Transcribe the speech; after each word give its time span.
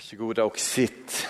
Varsågoda 0.00 0.44
och 0.44 0.58
sitt. 0.58 1.26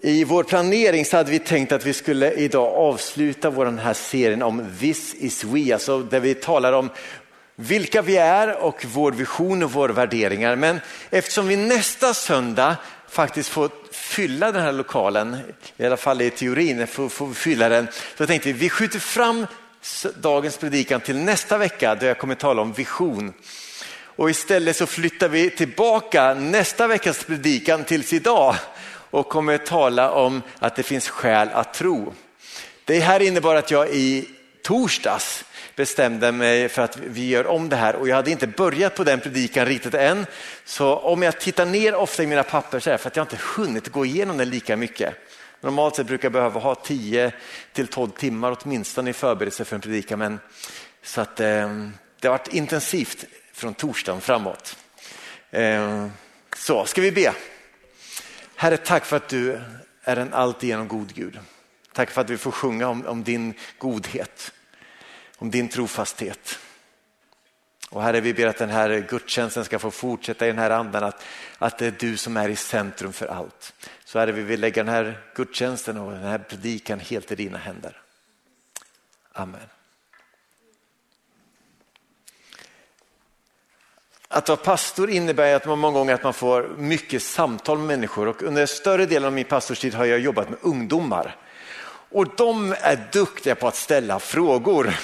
I 0.00 0.24
vår 0.24 0.44
planering 0.44 1.04
så 1.04 1.16
hade 1.16 1.30
vi 1.30 1.38
tänkt 1.38 1.72
att 1.72 1.86
vi 1.86 1.92
skulle 1.92 2.32
idag 2.32 2.74
avsluta 2.74 3.50
vår 3.50 3.64
den 3.64 3.78
här 3.78 3.94
serien 3.94 4.42
om 4.42 4.76
This 4.80 5.14
is 5.14 5.44
we, 5.44 5.74
alltså 5.74 5.98
där 5.98 6.20
vi 6.20 6.34
talar 6.34 6.72
om 6.72 6.90
vilka 7.56 8.02
vi 8.02 8.16
är 8.16 8.56
och 8.56 8.84
vår 8.84 9.12
vision 9.12 9.62
och 9.62 9.72
våra 9.72 9.92
värderingar. 9.92 10.56
Men 10.56 10.80
eftersom 11.10 11.48
vi 11.48 11.56
nästa 11.56 12.14
söndag 12.14 12.76
faktiskt 13.08 13.48
får 13.48 13.70
fylla 13.92 14.52
den 14.52 14.62
här 14.62 14.72
lokalen, 14.72 15.36
i 15.76 15.86
alla 15.86 15.96
fall 15.96 16.20
i 16.20 16.30
teorin 16.30 16.86
får, 16.86 17.08
får 17.08 17.26
vi 17.26 17.34
fylla 17.34 17.68
den, 17.68 17.88
så 18.18 18.26
tänkte 18.26 18.52
vi 18.52 18.58
vi 18.58 18.70
skjuter 18.70 18.98
fram 18.98 19.46
dagens 20.16 20.56
predikan 20.56 21.00
till 21.00 21.16
nästa 21.16 21.58
vecka 21.58 21.94
då 21.94 22.06
jag 22.06 22.18
kommer 22.18 22.34
tala 22.34 22.62
om 22.62 22.72
vision. 22.72 23.32
Och 24.16 24.30
istället 24.30 24.76
så 24.76 24.86
flyttar 24.86 25.28
vi 25.28 25.50
tillbaka 25.50 26.34
nästa 26.34 26.86
veckas 26.86 27.24
predikan 27.24 27.84
tills 27.84 28.12
idag 28.12 28.56
och 29.10 29.28
kommer 29.28 29.58
tala 29.58 30.10
om 30.10 30.42
att 30.58 30.76
det 30.76 30.82
finns 30.82 31.08
skäl 31.08 31.48
att 31.52 31.74
tro. 31.74 32.14
Det 32.84 33.00
här 33.00 33.22
innebar 33.22 33.54
att 33.54 33.70
jag 33.70 33.88
i 33.90 34.28
torsdags 34.62 35.44
bestämde 35.76 36.32
mig 36.32 36.68
för 36.68 36.82
att 36.82 36.96
vi 36.96 37.28
gör 37.28 37.46
om 37.46 37.68
det 37.68 37.76
här 37.76 37.96
och 37.96 38.08
jag 38.08 38.16
hade 38.16 38.30
inte 38.30 38.46
börjat 38.46 38.94
på 38.96 39.04
den 39.04 39.20
predikan 39.20 39.66
riktigt 39.66 39.94
än. 39.94 40.26
Så 40.64 40.96
om 40.96 41.22
jag 41.22 41.40
tittar 41.40 41.66
ner 41.66 41.94
ofta 41.94 42.22
i 42.22 42.26
mina 42.26 42.42
papper 42.42 42.80
så 42.80 42.90
är 42.90 42.92
det 42.92 42.98
för 42.98 43.08
att 43.08 43.16
jag 43.16 43.24
inte 43.24 43.38
hunnit 43.56 43.88
gå 43.88 44.06
igenom 44.06 44.38
den 44.38 44.50
lika 44.50 44.76
mycket. 44.76 45.14
Normalt 45.60 45.96
sett 45.96 46.06
brukar 46.06 46.24
jag 46.26 46.32
behöva 46.32 46.60
ha 46.60 46.74
10 46.74 47.32
till 47.72 47.86
12 47.86 48.10
timmar 48.10 48.56
åtminstone 48.60 49.10
i 49.10 49.12
förberedelse 49.12 49.64
för 49.64 49.76
en 49.76 49.80
predikan. 49.80 50.18
Men, 50.18 50.38
så 51.02 51.20
att, 51.20 51.40
eh, 51.40 51.68
det 52.20 52.28
har 52.28 52.30
varit 52.30 52.54
intensivt 52.54 53.24
från 53.54 53.74
torsdagen 53.74 54.20
framåt. 54.20 54.76
Ehm, 55.50 56.10
så 56.56 56.84
ska 56.86 57.00
vi 57.00 57.12
be. 57.12 57.34
Herre, 58.56 58.76
tack 58.76 59.04
för 59.04 59.16
att 59.16 59.28
du 59.28 59.60
är 60.02 60.16
en 60.16 60.34
alltigenom 60.34 60.88
god 60.88 61.14
Gud. 61.14 61.38
Tack 61.92 62.10
för 62.10 62.20
att 62.20 62.30
vi 62.30 62.36
får 62.36 62.50
sjunga 62.50 62.88
om, 62.88 63.06
om 63.06 63.24
din 63.24 63.54
godhet, 63.78 64.52
om 65.38 65.50
din 65.50 65.68
trofasthet. 65.68 66.58
Och 67.90 68.02
Herre, 68.02 68.20
vi 68.20 68.34
ber 68.34 68.46
att 68.46 68.58
den 68.58 68.70
här 68.70 69.06
gudstjänsten 69.08 69.64
ska 69.64 69.78
få 69.78 69.90
fortsätta 69.90 70.46
i 70.46 70.48
den 70.48 70.58
här 70.58 70.70
andan, 70.70 71.04
att, 71.04 71.24
att 71.58 71.78
det 71.78 71.86
är 71.86 71.94
du 71.98 72.16
som 72.16 72.36
är 72.36 72.48
i 72.48 72.56
centrum 72.56 73.12
för 73.12 73.26
allt. 73.26 73.74
Så 74.04 74.18
Herre, 74.18 74.32
vi 74.32 74.42
vill 74.42 74.60
lägga 74.60 74.84
den 74.84 74.94
här 74.94 75.20
gudstjänsten 75.34 75.98
och 75.98 76.12
den 76.12 76.22
här 76.22 76.38
predikan 76.38 77.00
helt 77.00 77.32
i 77.32 77.34
dina 77.34 77.58
händer. 77.58 78.00
Amen. 79.32 79.73
Att 84.34 84.48
vara 84.48 84.56
pastor 84.56 85.10
innebär 85.10 85.54
att 85.54 85.66
man 85.66 85.78
många 85.78 85.98
gånger 85.98 86.14
att 86.14 86.22
man 86.22 86.34
får 86.34 86.70
mycket 86.78 87.22
samtal 87.22 87.78
med 87.78 87.86
människor 87.86 88.28
och 88.28 88.42
under 88.42 88.66
större 88.66 89.06
delen 89.06 89.26
av 89.26 89.32
min 89.32 89.44
pastorstid 89.44 89.94
har 89.94 90.04
jag 90.04 90.18
jobbat 90.18 90.50
med 90.50 90.58
ungdomar. 90.62 91.36
Och 92.10 92.26
de 92.36 92.74
är 92.80 93.08
duktiga 93.12 93.54
på 93.54 93.68
att 93.68 93.76
ställa 93.76 94.18
frågor. 94.18 94.94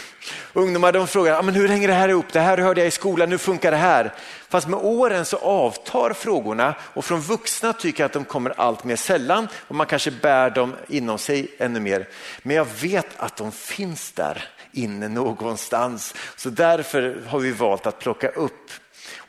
Ungdomar 0.53 0.93
de 0.93 1.07
frågar, 1.07 1.39
ah, 1.39 1.43
men 1.43 1.55
hur 1.55 1.69
hänger 1.69 1.89
det 1.89 1.95
här 1.95 2.09
ihop? 2.09 2.33
Det 2.33 2.41
här 2.41 2.59
hörde 2.59 2.81
jag 2.81 2.89
i 2.89 2.91
skolan, 2.91 3.31
hur 3.31 3.39
funkar 3.39 3.71
det 3.71 3.77
här? 3.77 4.15
Fast 4.49 4.69
med 4.69 4.81
åren 4.83 5.25
så 5.25 5.37
avtar 5.37 6.13
frågorna 6.13 6.75
och 6.95 7.05
från 7.05 7.21
vuxna 7.21 7.73
tycker 7.73 8.03
jag 8.03 8.07
att 8.07 8.13
de 8.13 8.25
kommer 8.25 8.61
allt 8.61 8.85
mer 8.85 8.97
sällan 8.97 9.49
och 9.69 9.75
man 9.75 9.87
kanske 9.87 10.11
bär 10.11 10.51
dem 10.51 10.77
inom 10.89 11.19
sig 11.19 11.55
ännu 11.59 11.81
mer. 11.81 12.09
Men 12.43 12.57
jag 12.57 12.67
vet 12.81 13.09
att 13.17 13.37
de 13.37 13.53
finns 13.53 14.13
där 14.13 14.49
inne 14.73 15.09
någonstans. 15.09 16.15
Så 16.37 16.51
därför 16.51 17.23
har 17.29 17.39
vi 17.39 17.53
valt 17.53 17.87
att 17.87 17.99
plocka 17.99 18.29
upp 18.29 18.71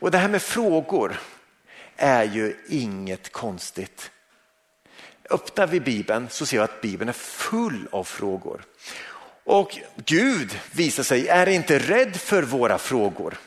och 0.02 0.10
det 0.10 0.18
här 0.18 0.28
med 0.28 0.42
frågor 0.42 1.20
är 1.96 2.24
ju 2.24 2.56
inget 2.68 3.32
konstigt. 3.32 4.10
Öppnar 5.30 5.66
vi 5.66 5.80
Bibeln 5.80 6.28
så 6.30 6.46
ser 6.46 6.56
vi 6.56 6.62
att 6.62 6.80
Bibeln 6.80 7.08
är 7.08 7.12
full 7.12 7.88
av 7.92 8.04
frågor. 8.04 8.64
Och 9.44 9.78
Gud 9.96 10.58
visar 10.72 11.02
sig 11.02 11.28
är 11.28 11.48
inte 11.48 11.78
rädd 11.78 12.16
för 12.16 12.42
våra 12.42 12.78
frågor. 12.78 13.38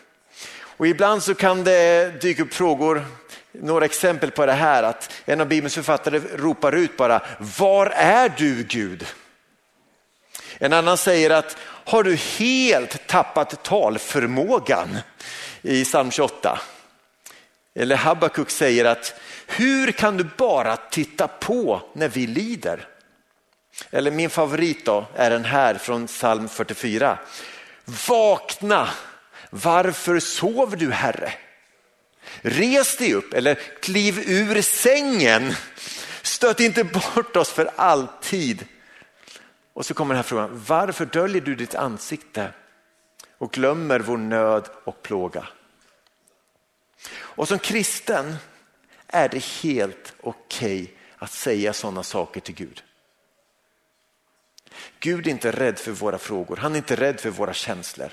Och 0.58 0.88
ibland 0.88 1.24
så 1.24 1.36
kan 1.36 1.64
det 1.64 2.22
dyka 2.22 2.44
upp 2.44 2.54
frågor, 2.54 3.06
några 3.52 3.86
exempel 3.86 4.32
på 4.32 4.46
det 4.46 4.54
här, 4.54 4.84
att 4.84 5.12
en 5.26 5.42
av 5.42 5.48
Bibelns 5.48 5.76
författare 5.76 6.20
ropar 6.36 6.72
ut 6.72 6.98
bara, 6.98 7.22
var 7.60 7.86
är 7.88 8.34
du 8.38 8.64
Gud? 8.64 9.06
En 10.58 10.74
annan 10.74 10.98
säger 10.98 11.30
att, 11.30 11.58
har 11.86 12.04
du 12.04 12.16
helt 12.16 13.08
tappat 13.08 13.64
talförmågan? 13.64 14.98
I 15.66 15.84
psalm 15.86 16.12
28. 16.12 16.60
Eller 17.76 17.96
Habakuk 17.96 18.50
säger 18.50 18.86
att 18.86 19.14
hur 19.48 19.92
kan 19.92 20.18
du 20.18 20.30
bara 20.38 20.78
titta 20.78 21.28
på 21.28 21.82
när 21.94 22.10
vi 22.10 22.28
lider? 22.28 22.88
Eller 23.92 24.12
min 24.12 24.30
favorit 24.30 24.86
då 24.86 25.06
är 25.16 25.30
den 25.30 25.46
här 25.46 25.76
från 25.76 26.08
psalm 26.08 26.50
44. 26.50 27.20
Vakna, 28.08 28.90
varför 29.50 30.20
sover 30.20 30.78
du 30.78 30.92
Herre? 30.92 31.34
Res 32.42 32.98
dig 32.98 33.14
upp 33.14 33.34
eller 33.34 33.56
kliv 33.56 34.20
ur 34.26 34.62
sängen. 34.62 35.54
Stöt 36.22 36.60
inte 36.60 36.84
bort 36.84 37.36
oss 37.36 37.50
för 37.50 37.70
alltid. 37.76 38.66
Och 39.74 39.86
så 39.86 39.94
kommer 39.94 40.16
den 40.16 40.18
här 40.18 40.30
frågan, 40.30 40.64
varför 40.68 41.06
döljer 41.06 41.42
du 41.42 41.56
ditt 41.56 41.76
ansikte 41.76 42.52
och 43.38 43.52
glömmer 43.52 44.00
vår 44.00 44.18
nöd 44.18 44.70
och 44.84 45.02
plåga? 45.02 45.48
Och 47.16 47.48
som 47.48 47.60
kristen 47.60 48.36
är 49.08 49.30
det 49.30 49.44
helt 49.44 50.14
okej 50.22 50.84
okay 50.84 50.96
att 51.18 51.32
säga 51.32 51.74
sådana 51.74 52.04
saker 52.04 52.42
till 52.42 52.56
Gud. 52.56 52.84
Gud 55.00 55.28
är 55.28 55.32
inte 55.32 55.52
rädd 55.52 55.80
för 55.80 55.92
våra 55.92 56.18
frågor, 56.18 56.58
han 56.58 56.74
är 56.74 56.78
inte 56.78 56.96
rädd 56.96 57.20
för 57.20 57.30
våra 57.30 57.54
känslor. 57.54 58.10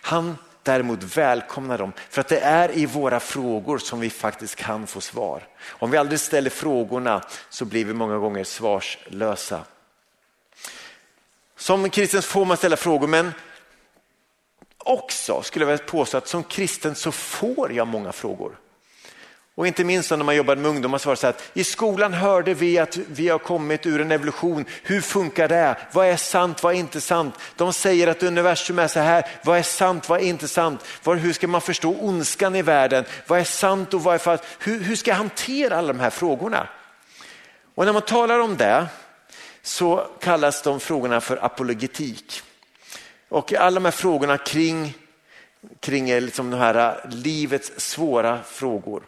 Han 0.00 0.36
däremot 0.62 1.02
välkomnar 1.02 1.78
dem 1.78 1.92
för 2.10 2.20
att 2.20 2.28
det 2.28 2.40
är 2.40 2.78
i 2.78 2.86
våra 2.86 3.20
frågor 3.20 3.78
som 3.78 4.00
vi 4.00 4.10
faktiskt 4.10 4.56
kan 4.56 4.86
få 4.86 5.00
svar. 5.00 5.48
Om 5.66 5.90
vi 5.90 5.98
aldrig 5.98 6.20
ställer 6.20 6.50
frågorna 6.50 7.24
så 7.50 7.64
blir 7.64 7.84
vi 7.84 7.94
många 7.94 8.18
gånger 8.18 8.44
svarslösa. 8.44 9.64
Som 11.56 11.90
kristen 11.90 12.22
får 12.22 12.44
man 12.44 12.56
ställa 12.56 12.76
frågor 12.76 13.08
men 13.08 13.32
också 14.88 15.42
skulle 15.42 15.64
jag 15.64 15.70
vilja 15.70 15.86
påstå 15.86 16.18
att 16.18 16.28
som 16.28 16.42
kristen 16.42 16.94
så 16.94 17.12
får 17.12 17.72
jag 17.72 17.86
många 17.86 18.12
frågor. 18.12 18.58
Och 19.56 19.66
inte 19.66 19.84
minst 19.84 20.10
när 20.10 20.16
man 20.16 20.36
jobbade 20.36 20.60
med 20.60 20.70
ungdomar 20.70 20.98
så 20.98 21.08
var 21.08 21.14
det 21.14 21.20
så 21.20 21.26
att 21.26 21.50
i 21.54 21.64
skolan 21.64 22.12
hörde 22.12 22.54
vi 22.54 22.78
att 22.78 22.96
vi 22.96 23.28
har 23.28 23.38
kommit 23.38 23.86
ur 23.86 24.00
en 24.00 24.12
evolution. 24.12 24.64
Hur 24.82 25.00
funkar 25.00 25.48
det? 25.48 25.76
Vad 25.92 26.06
är 26.06 26.16
sant? 26.16 26.62
Vad 26.62 26.74
är 26.74 26.78
inte 26.78 27.00
sant? 27.00 27.34
De 27.56 27.72
säger 27.72 28.06
att 28.08 28.22
universum 28.22 28.78
är 28.78 28.88
så 28.88 29.00
här. 29.00 29.26
Vad 29.42 29.58
är 29.58 29.62
sant? 29.62 30.08
Vad 30.08 30.20
är 30.20 30.24
inte 30.24 30.48
sant? 30.48 30.84
Hur 31.04 31.32
ska 31.32 31.48
man 31.48 31.60
förstå 31.60 31.96
ondskan 32.00 32.56
i 32.56 32.62
världen? 32.62 33.04
Vad 33.26 33.38
är 33.38 33.44
sant 33.44 33.94
och 33.94 34.02
vad 34.02 34.14
är 34.14 34.18
falskt? 34.18 34.46
Hur, 34.58 34.80
hur 34.80 34.96
ska 34.96 35.10
jag 35.10 35.16
hantera 35.16 35.78
alla 35.78 35.88
de 35.88 36.00
här 36.00 36.10
frågorna? 36.10 36.68
Och 37.74 37.84
när 37.86 37.92
man 37.92 38.02
talar 38.02 38.38
om 38.38 38.56
det 38.56 38.86
så 39.62 40.06
kallas 40.20 40.62
de 40.62 40.80
frågorna 40.80 41.20
för 41.20 41.44
apologetik. 41.44 42.42
Och 43.36 43.52
alla 43.52 43.74
de 43.74 43.84
här 43.84 43.92
frågorna 43.92 44.38
kring, 44.38 44.94
kring 45.80 46.06
liksom 46.06 46.50
de 46.50 46.56
här 46.56 46.74
äh, 47.04 47.10
livets 47.10 47.72
svåra 47.76 48.42
frågor. 48.42 49.02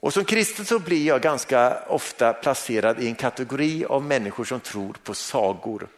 Och 0.00 0.12
som 0.12 0.24
kristen 0.24 0.64
så 0.64 0.78
blir 0.78 1.06
jag 1.06 1.20
ganska 1.20 1.82
ofta 1.88 2.32
placerad 2.32 3.00
i 3.00 3.06
en 3.06 3.14
kategori 3.14 3.84
av 3.84 4.02
människor 4.02 4.44
som 4.44 4.60
tror 4.60 4.96
på 5.04 5.14
sagor. 5.14 5.88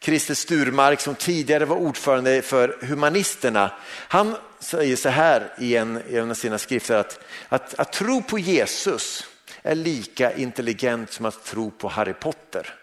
Christer 0.00 0.34
Sturmark 0.34 1.00
som 1.00 1.14
tidigare 1.14 1.64
var 1.64 1.76
ordförande 1.76 2.42
för 2.42 2.78
Humanisterna, 2.82 3.72
han 4.08 4.36
säger 4.58 4.96
så 4.96 5.08
här 5.08 5.54
i 5.58 5.76
en, 5.76 6.02
i 6.08 6.16
en 6.16 6.30
av 6.30 6.34
sina 6.34 6.58
skrifter 6.58 6.96
att, 6.96 7.20
att, 7.48 7.74
att 7.74 7.92
tro 7.92 8.22
på 8.22 8.38
Jesus 8.38 9.24
är 9.62 9.74
lika 9.74 10.32
intelligent 10.32 11.12
som 11.12 11.26
att 11.26 11.44
tro 11.44 11.70
på 11.70 11.88
Harry 11.88 12.12
Potter. 12.12 12.79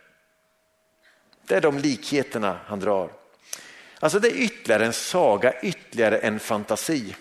Det 1.47 1.55
är 1.55 1.61
de 1.61 1.77
likheterna 1.77 2.59
han 2.65 2.79
drar. 2.79 3.11
Alltså 3.99 4.19
det 4.19 4.27
är 4.27 4.35
ytterligare 4.35 4.85
en 4.85 4.93
saga, 4.93 5.61
ytterligare 5.61 6.17
en 6.17 6.39
fantasi. 6.39 7.15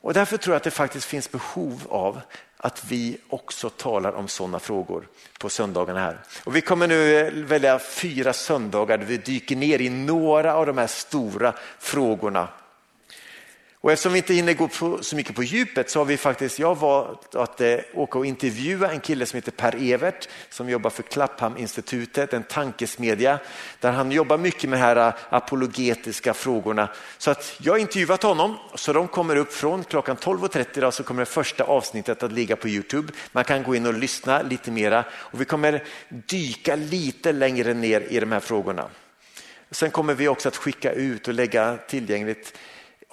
Och 0.00 0.14
därför 0.14 0.36
tror 0.36 0.54
jag 0.54 0.56
att 0.56 0.64
det 0.64 0.70
faktiskt 0.70 1.06
finns 1.06 1.30
behov 1.30 1.82
av 1.88 2.20
att 2.56 2.84
vi 2.84 3.18
också 3.28 3.70
talar 3.70 4.12
om 4.12 4.28
sådana 4.28 4.58
frågor 4.58 5.08
på 5.38 5.48
söndagarna 5.48 6.00
här. 6.00 6.20
Och 6.44 6.56
vi 6.56 6.60
kommer 6.60 6.88
nu 6.88 7.16
eh, 7.16 7.32
välja 7.32 7.78
fyra 7.78 8.32
söndagar 8.32 8.98
där 8.98 9.06
vi 9.06 9.16
dyker 9.16 9.56
ner 9.56 9.80
i 9.80 9.88
några 9.88 10.54
av 10.54 10.66
de 10.66 10.78
här 10.78 10.86
stora 10.86 11.54
frågorna. 11.78 12.48
Och 13.84 13.92
eftersom 13.92 14.12
vi 14.12 14.18
inte 14.18 14.34
hinner 14.34 14.54
gå 14.54 14.68
på, 14.68 15.02
så 15.02 15.16
mycket 15.16 15.36
på 15.36 15.42
djupet 15.42 15.90
så 15.90 16.00
har 16.00 16.04
vi 16.04 16.16
faktiskt, 16.16 16.58
jag 16.58 16.78
valt 16.78 17.34
att 17.34 17.60
eh, 17.60 17.76
åka 17.94 18.18
och 18.18 18.26
intervjua 18.26 18.92
en 18.92 19.00
kille 19.00 19.26
som 19.26 19.36
heter 19.36 19.52
Per 19.52 19.92
Evert 19.92 20.28
som 20.50 20.68
jobbar 20.68 20.90
för 20.90 21.02
Klapphamn-institutet, 21.02 22.32
en 22.32 22.42
tankesmedja 22.42 23.38
där 23.80 23.92
han 23.92 24.12
jobbar 24.12 24.38
mycket 24.38 24.70
med 24.70 24.78
de 24.78 24.82
här 24.82 24.96
eh, 24.96 25.14
apologetiska 25.28 26.34
frågorna. 26.34 26.88
Så 27.18 27.30
att 27.30 27.56
jag 27.58 27.72
har 27.72 27.78
intervjuat 27.78 28.22
honom 28.22 28.56
så 28.74 28.92
de 28.92 29.08
kommer 29.08 29.36
upp 29.36 29.52
från 29.52 29.84
klockan 29.84 30.16
12.30 30.16 30.66
idag 30.78 30.94
så 30.94 31.02
kommer 31.02 31.22
det 31.22 31.26
första 31.26 31.64
avsnittet 31.64 32.22
att 32.22 32.32
ligga 32.32 32.56
på 32.56 32.68
Youtube. 32.68 33.12
Man 33.32 33.44
kan 33.44 33.62
gå 33.62 33.74
in 33.74 33.86
och 33.86 33.94
lyssna 33.94 34.42
lite 34.42 34.70
mera 34.70 35.04
och 35.12 35.40
vi 35.40 35.44
kommer 35.44 35.84
dyka 36.08 36.76
lite 36.76 37.32
längre 37.32 37.74
ner 37.74 38.00
i 38.00 38.20
de 38.20 38.32
här 38.32 38.40
frågorna. 38.40 38.88
Sen 39.70 39.90
kommer 39.90 40.14
vi 40.14 40.28
också 40.28 40.48
att 40.48 40.56
skicka 40.56 40.92
ut 40.92 41.28
och 41.28 41.34
lägga 41.34 41.76
tillgängligt 41.88 42.58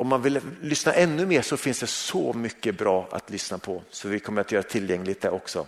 om 0.02 0.08
man 0.08 0.22
vill 0.22 0.40
lyssna 0.62 0.94
ännu 0.94 1.26
mer 1.26 1.42
så 1.42 1.58
finns 1.58 1.80
det 1.80 1.88
så 1.88 2.34
mycket 2.34 2.78
bra 2.78 3.08
att 3.12 3.30
lyssna 3.30 3.58
på 3.58 3.84
så 3.90 4.08
vi 4.08 4.20
kommer 4.20 4.42
att 4.42 4.52
göra 4.52 4.64
tillgängligt 4.64 5.22
det 5.22 5.30
också. 5.30 5.68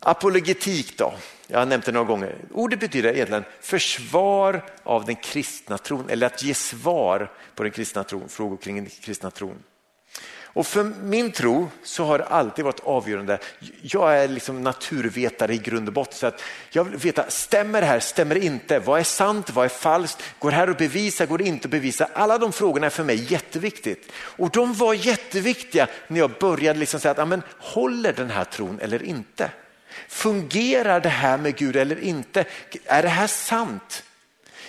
Apologetik 0.00 0.98
då, 0.98 1.14
jag 1.46 1.58
har 1.58 1.66
nämnt 1.66 1.84
det 1.84 1.92
några 1.92 2.06
gånger. 2.06 2.36
Ordet 2.52 2.80
betyder 2.80 3.12
egentligen 3.12 3.44
försvar 3.60 4.64
av 4.82 5.04
den 5.04 5.16
kristna 5.16 5.78
tron 5.78 6.10
eller 6.10 6.26
att 6.26 6.42
ge 6.42 6.54
svar 6.54 7.32
på 7.54 7.62
den 7.62 7.72
kristna 7.72 8.04
tron, 8.04 8.28
frågor 8.28 8.56
kring 8.56 8.76
den 8.76 8.86
kristna 8.86 9.30
tron. 9.30 9.62
Och 10.52 10.66
för 10.66 10.84
min 10.84 11.32
tro 11.32 11.70
så 11.82 12.04
har 12.04 12.18
det 12.18 12.24
alltid 12.24 12.64
varit 12.64 12.80
avgörande. 12.80 13.38
Jag 13.82 14.18
är 14.18 14.28
liksom 14.28 14.62
naturvetare 14.62 15.54
i 15.54 15.58
grund 15.58 15.88
och 15.88 15.94
botten. 15.94 16.18
Så 16.18 16.26
att 16.26 16.42
jag 16.70 16.84
vill 16.84 16.96
veta, 16.96 17.30
stämmer 17.30 17.80
det 17.80 17.86
här, 17.86 18.00
stämmer 18.00 18.34
det 18.34 18.44
inte? 18.44 18.78
Vad 18.78 19.00
är 19.00 19.04
sant, 19.04 19.50
vad 19.50 19.64
är 19.64 19.68
falskt? 19.68 20.22
Går 20.38 20.50
det 20.50 20.56
här 20.56 20.68
att 20.68 20.78
bevisa, 20.78 21.26
går 21.26 21.38
det 21.38 21.44
inte 21.44 21.66
att 21.66 21.70
bevisa? 21.70 22.08
Alla 22.14 22.38
de 22.38 22.52
frågorna 22.52 22.86
är 22.86 22.90
för 22.90 23.04
mig 23.04 23.32
jätteviktigt. 23.32 24.12
Och 24.14 24.50
de 24.50 24.74
var 24.74 24.94
jätteviktiga 24.94 25.86
när 26.08 26.18
jag 26.18 26.30
började 26.40 26.78
liksom 26.78 27.00
säga, 27.00 27.12
att, 27.12 27.18
amen, 27.18 27.42
håller 27.58 28.12
den 28.12 28.30
här 28.30 28.44
tron 28.44 28.78
eller 28.80 29.02
inte? 29.02 29.50
Fungerar 30.08 31.00
det 31.00 31.08
här 31.08 31.38
med 31.38 31.56
Gud 31.56 31.76
eller 31.76 32.00
inte? 32.00 32.44
Är 32.84 33.02
det 33.02 33.08
här 33.08 33.26
sant? 33.26 34.02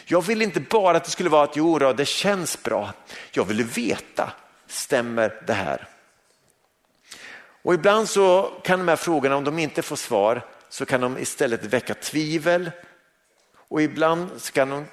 Jag 0.06 0.26
vill 0.26 0.42
inte 0.42 0.60
bara 0.60 0.98
att 0.98 1.06
det 1.06 1.12
skulle 1.12 1.30
vara 1.30 1.44
att 1.44 1.56
jo, 1.56 1.80
det 1.80 2.06
känns 2.06 2.64
bra. 2.64 2.94
Jag 3.32 3.46
ville 3.46 3.64
veta 3.64 4.32
stämmer 4.72 5.42
det 5.48 5.54
här? 5.54 5.88
Och 7.64 7.74
ibland 7.74 8.10
så 8.10 8.54
kan 8.64 8.80
de 8.80 8.88
här 8.88 8.96
frågorna, 8.96 9.36
om 9.36 9.44
de 9.44 9.60
inte 9.60 9.82
får 9.82 9.96
svar, 9.96 10.42
så 10.70 10.86
kan 10.86 11.02
de 11.02 11.18
istället 11.18 11.64
väcka 11.64 11.94
tvivel 11.94 12.72
och 13.54 13.82
ibland 13.82 14.30
kan 14.54 14.70
de 14.70 14.86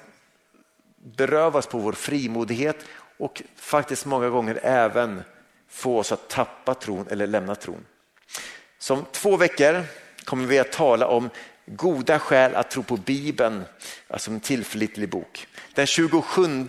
berövas 0.97 1.67
på 1.67 1.77
vår 1.77 1.93
frimodighet 1.93 2.85
och 3.17 3.41
faktiskt 3.55 4.05
många 4.05 4.29
gånger 4.29 4.59
även 4.63 5.23
få 5.69 5.97
oss 5.97 6.11
att 6.11 6.29
tappa 6.29 6.73
tron 6.73 7.07
eller 7.09 7.27
lämna 7.27 7.55
tron. 7.55 7.85
Så 8.79 8.93
om 8.93 9.05
två 9.11 9.37
veckor 9.37 9.83
kommer 10.23 10.47
vi 10.47 10.59
att 10.59 10.71
tala 10.71 11.07
om 11.07 11.29
goda 11.65 12.19
skäl 12.19 12.55
att 12.55 12.71
tro 12.71 12.83
på 12.83 12.97
Bibeln, 12.97 13.63
alltså 14.07 14.31
en 14.31 14.39
tillförlitlig 14.39 15.09
bok. 15.09 15.47
Den 15.73 15.87
27 15.87 16.67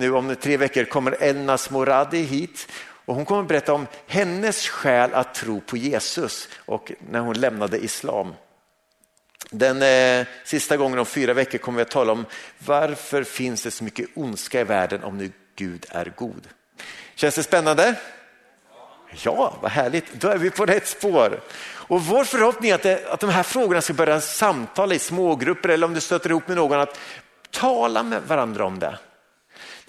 nu 0.00 0.14
om 0.14 0.36
tre 0.36 0.56
veckor 0.56 0.84
kommer 0.84 1.16
Elnas 1.20 1.70
Moradi 1.70 2.22
hit 2.22 2.68
och 3.04 3.14
hon 3.14 3.24
kommer 3.24 3.42
berätta 3.42 3.72
om 3.72 3.86
hennes 4.06 4.68
skäl 4.68 5.14
att 5.14 5.34
tro 5.34 5.60
på 5.60 5.76
Jesus 5.76 6.48
och 6.56 6.92
när 7.10 7.20
hon 7.20 7.40
lämnade 7.40 7.78
islam. 7.78 8.34
Den 9.50 9.82
eh, 9.82 10.26
sista 10.44 10.76
gången 10.76 10.98
om 10.98 11.06
fyra 11.06 11.34
veckor 11.34 11.58
kommer 11.58 11.76
vi 11.76 11.82
att 11.82 11.90
tala 11.90 12.12
om 12.12 12.26
varför 12.58 13.24
finns 13.24 13.62
det 13.62 13.70
så 13.70 13.84
mycket 13.84 14.08
ondska 14.14 14.60
i 14.60 14.64
världen 14.64 15.04
om 15.04 15.18
nu 15.18 15.32
Gud 15.56 15.86
är 15.88 16.12
god. 16.16 16.48
Känns 17.14 17.34
det 17.34 17.42
spännande? 17.42 17.94
Ja, 19.22 19.54
vad 19.60 19.70
härligt. 19.70 20.12
Då 20.12 20.28
är 20.28 20.38
vi 20.38 20.50
på 20.50 20.66
rätt 20.66 20.86
spår. 20.86 21.40
Och 21.62 22.02
vår 22.02 22.24
förhoppning 22.24 22.70
är 22.70 22.74
att, 22.74 22.82
det, 22.82 23.06
att 23.06 23.20
de 23.20 23.30
här 23.30 23.42
frågorna 23.42 23.80
ska 23.80 23.92
börja 23.92 24.20
samtala 24.20 24.94
i 24.94 24.98
smågrupper 24.98 25.68
eller 25.68 25.86
om 25.86 25.94
du 25.94 26.00
stöter 26.00 26.30
ihop 26.30 26.48
med 26.48 26.56
någon 26.56 26.80
att 26.80 26.98
tala 27.50 28.02
med 28.02 28.22
varandra 28.22 28.64
om 28.64 28.78
det. 28.78 28.98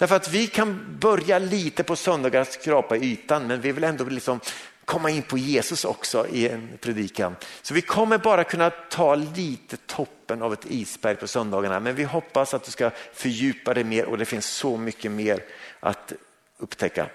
Därför 0.01 0.15
att 0.15 0.29
vi 0.29 0.47
kan 0.47 0.97
börja 0.99 1.39
lite 1.39 1.83
på 1.83 1.95
söndagar 1.95 2.43
skrapa 2.43 2.97
ytan 2.97 3.47
men 3.47 3.61
vi 3.61 3.71
vill 3.71 3.83
ändå 3.83 4.03
liksom 4.03 4.39
komma 4.85 5.09
in 5.09 5.21
på 5.21 5.37
Jesus 5.37 5.85
också 5.85 6.27
i 6.27 6.49
en 6.49 6.69
predikan. 6.81 7.35
Så 7.61 7.73
vi 7.73 7.81
kommer 7.81 8.17
bara 8.17 8.43
kunna 8.43 8.69
ta 8.69 9.15
lite 9.15 9.77
toppen 9.77 10.41
av 10.41 10.53
ett 10.53 10.65
isberg 10.65 11.15
på 11.15 11.27
söndagarna 11.27 11.79
men 11.79 11.95
vi 11.95 12.03
hoppas 12.03 12.53
att 12.53 12.63
du 12.63 12.71
ska 12.71 12.91
fördjupa 13.13 13.73
dig 13.73 13.83
mer 13.83 14.05
och 14.05 14.17
det 14.17 14.25
finns 14.25 14.45
så 14.45 14.77
mycket 14.77 15.11
mer 15.11 15.43
att 15.79 16.13
upptäcka. 16.57 17.09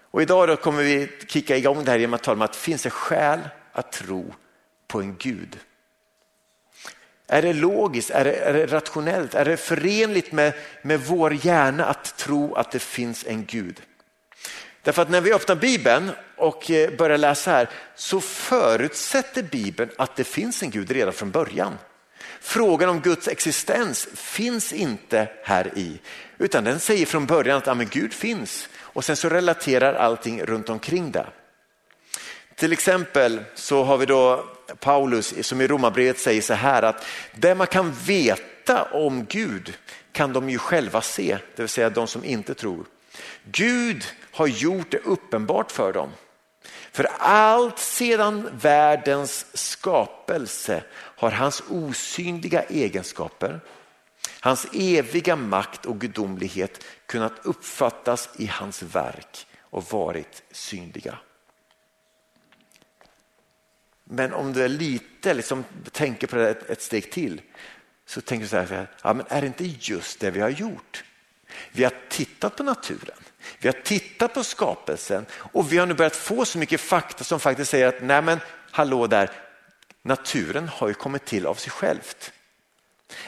Och 0.00 0.22
idag 0.22 0.48
då 0.48 0.56
kommer 0.56 0.82
vi 0.82 1.10
kicka 1.28 1.56
igång 1.56 1.84
det 1.84 1.90
här 1.90 1.98
genom 1.98 2.14
att 2.14 2.22
tala 2.22 2.34
om 2.34 2.42
att 2.42 2.56
finns 2.56 2.82
det 2.82 2.90
skäl 2.90 3.40
att 3.72 3.92
tro 3.92 4.34
på 4.86 5.00
en 5.00 5.16
Gud? 5.18 5.58
Är 7.32 7.42
det 7.42 7.52
logiskt, 7.52 8.10
är 8.10 8.24
det, 8.24 8.32
är 8.32 8.52
det 8.52 8.66
rationellt, 8.66 9.34
är 9.34 9.44
det 9.44 9.56
förenligt 9.56 10.32
med, 10.32 10.52
med 10.82 11.00
vår 11.00 11.46
hjärna 11.46 11.84
att 11.84 12.16
tro 12.16 12.54
att 12.54 12.70
det 12.70 12.78
finns 12.78 13.24
en 13.26 13.44
Gud? 13.44 13.80
Därför 14.82 15.02
att 15.02 15.10
när 15.10 15.20
vi 15.20 15.32
öppnar 15.32 15.56
Bibeln 15.56 16.10
och 16.36 16.70
eh, 16.70 16.96
börjar 16.96 17.18
läsa 17.18 17.50
här 17.50 17.68
så 17.94 18.20
förutsätter 18.20 19.42
Bibeln 19.42 19.90
att 19.98 20.16
det 20.16 20.24
finns 20.24 20.62
en 20.62 20.70
Gud 20.70 20.90
redan 20.90 21.12
från 21.12 21.30
början. 21.30 21.78
Frågan 22.40 22.88
om 22.88 23.00
Guds 23.00 23.28
existens 23.28 24.08
finns 24.14 24.72
inte 24.72 25.28
här 25.44 25.78
i, 25.78 26.00
utan 26.38 26.64
den 26.64 26.80
säger 26.80 27.06
från 27.06 27.26
början 27.26 27.58
att 27.58 27.66
ja, 27.66 27.74
men 27.74 27.88
Gud 27.88 28.14
finns 28.14 28.68
och 28.78 29.04
sen 29.04 29.16
så 29.16 29.28
relaterar 29.28 29.94
allting 29.94 30.42
runt 30.42 30.68
omkring 30.68 31.10
det. 31.10 31.26
Till 32.56 32.72
exempel 32.72 33.40
så 33.54 33.84
har 33.84 33.98
vi 33.98 34.06
då 34.06 34.44
Paulus 34.80 35.46
som 35.46 35.60
i 35.60 35.66
Romarbrevet 35.66 36.18
säger 36.18 36.42
så 36.42 36.54
här 36.54 36.82
att 36.82 37.06
det 37.34 37.54
man 37.54 37.66
kan 37.66 37.92
veta 37.92 38.82
om 38.82 39.24
Gud 39.28 39.74
kan 40.12 40.32
de 40.32 40.50
ju 40.50 40.58
själva 40.58 41.00
se, 41.00 41.38
det 41.56 41.62
vill 41.62 41.68
säga 41.68 41.90
de 41.90 42.06
som 42.06 42.24
inte 42.24 42.54
tror. 42.54 42.86
Gud 43.44 44.04
har 44.32 44.46
gjort 44.46 44.90
det 44.90 44.98
uppenbart 44.98 45.72
för 45.72 45.92
dem. 45.92 46.10
För 46.92 47.08
allt 47.18 47.78
sedan 47.78 48.48
världens 48.52 49.46
skapelse 49.54 50.82
har 50.92 51.30
hans 51.30 51.62
osynliga 51.70 52.62
egenskaper, 52.62 53.60
hans 54.40 54.66
eviga 54.72 55.36
makt 55.36 55.86
och 55.86 56.00
gudomlighet 56.00 56.84
kunnat 57.06 57.32
uppfattas 57.42 58.28
i 58.38 58.46
hans 58.46 58.82
verk 58.82 59.46
och 59.60 59.84
varit 59.84 60.42
synliga. 60.50 61.18
Men 64.14 64.32
om 64.32 64.52
du 64.52 64.64
är 64.64 64.68
lite, 64.68 65.34
liksom, 65.34 65.64
tänker 65.92 66.26
på 66.26 66.36
det 66.36 66.50
ett, 66.50 66.70
ett 66.70 66.82
steg 66.82 67.12
till 67.12 67.40
så 68.06 68.20
tänker 68.20 68.44
du 68.44 68.48
så 68.48 68.56
här, 68.56 68.86
ja, 69.02 69.14
men 69.14 69.26
är 69.28 69.40
det 69.40 69.46
inte 69.46 69.64
just 69.64 70.20
det 70.20 70.30
vi 70.30 70.40
har 70.40 70.48
gjort? 70.48 71.04
Vi 71.72 71.84
har 71.84 71.92
tittat 72.08 72.56
på 72.56 72.62
naturen, 72.62 73.16
vi 73.58 73.68
har 73.68 73.72
tittat 73.72 74.34
på 74.34 74.44
skapelsen 74.44 75.26
och 75.32 75.72
vi 75.72 75.78
har 75.78 75.86
nu 75.86 75.94
börjat 75.94 76.16
få 76.16 76.44
så 76.44 76.58
mycket 76.58 76.80
fakta 76.80 77.24
som 77.24 77.40
faktiskt 77.40 77.70
säger 77.70 77.88
att 77.88 78.02
nej 78.02 78.22
men 78.22 78.40
hallå 78.70 79.06
där, 79.06 79.30
naturen 80.02 80.68
har 80.68 80.88
ju 80.88 80.94
kommit 80.94 81.24
till 81.24 81.46
av 81.46 81.54
sig 81.54 81.70
självt. 81.70 82.32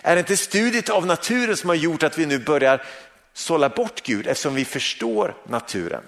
Är 0.02 0.14
det 0.14 0.20
inte 0.20 0.36
studiet 0.36 0.88
av 0.88 1.06
naturen 1.06 1.56
som 1.56 1.68
har 1.68 1.76
gjort 1.76 2.02
att 2.02 2.18
vi 2.18 2.26
nu 2.26 2.38
börjar 2.38 2.86
sålla 3.32 3.68
bort 3.68 4.02
Gud 4.02 4.26
eftersom 4.26 4.54
vi 4.54 4.64
förstår 4.64 5.36
naturen? 5.44 6.02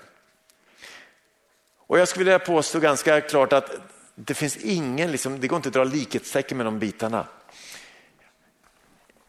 Och 1.86 1.98
jag 1.98 2.08
skulle 2.08 2.24
vilja 2.24 2.38
påstå 2.38 2.80
ganska 2.80 3.20
klart 3.20 3.52
att 3.52 3.70
det 4.18 4.34
finns 4.34 4.56
ingen, 4.56 5.12
liksom, 5.12 5.40
det 5.40 5.48
går 5.48 5.56
inte 5.56 5.68
att 5.68 5.72
dra 5.72 5.84
likhetstecken 5.84 6.56
med 6.56 6.66
de 6.66 6.78
bitarna. 6.78 7.26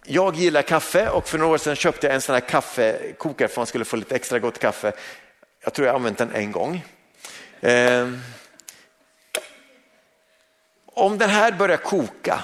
Jag 0.03 0.36
gillar 0.36 0.62
kaffe 0.62 1.10
och 1.10 1.27
för 1.27 1.38
några 1.38 1.53
år 1.53 1.58
sedan 1.58 1.75
köpte 1.75 2.08
jag 2.08 2.15
en 2.15 2.22
sån 2.22 2.34
här 2.34 2.39
kaffekokare 2.41 3.48
för 3.48 3.53
att 3.53 3.58
man 3.58 3.65
skulle 3.65 3.86
få 3.86 3.96
lite 3.96 4.15
extra 4.15 4.39
gott 4.39 4.60
kaffe. 4.60 4.94
Jag 5.63 5.74
tror 5.74 5.86
jag 5.86 5.94
har 5.94 6.00
använt 6.00 6.17
den 6.17 6.32
en 6.32 6.51
gång. 6.51 6.86
Eh, 7.62 8.12
om 10.86 11.17
den 11.17 11.29
här 11.29 11.51
börjar 11.51 11.77
koka 11.77 12.44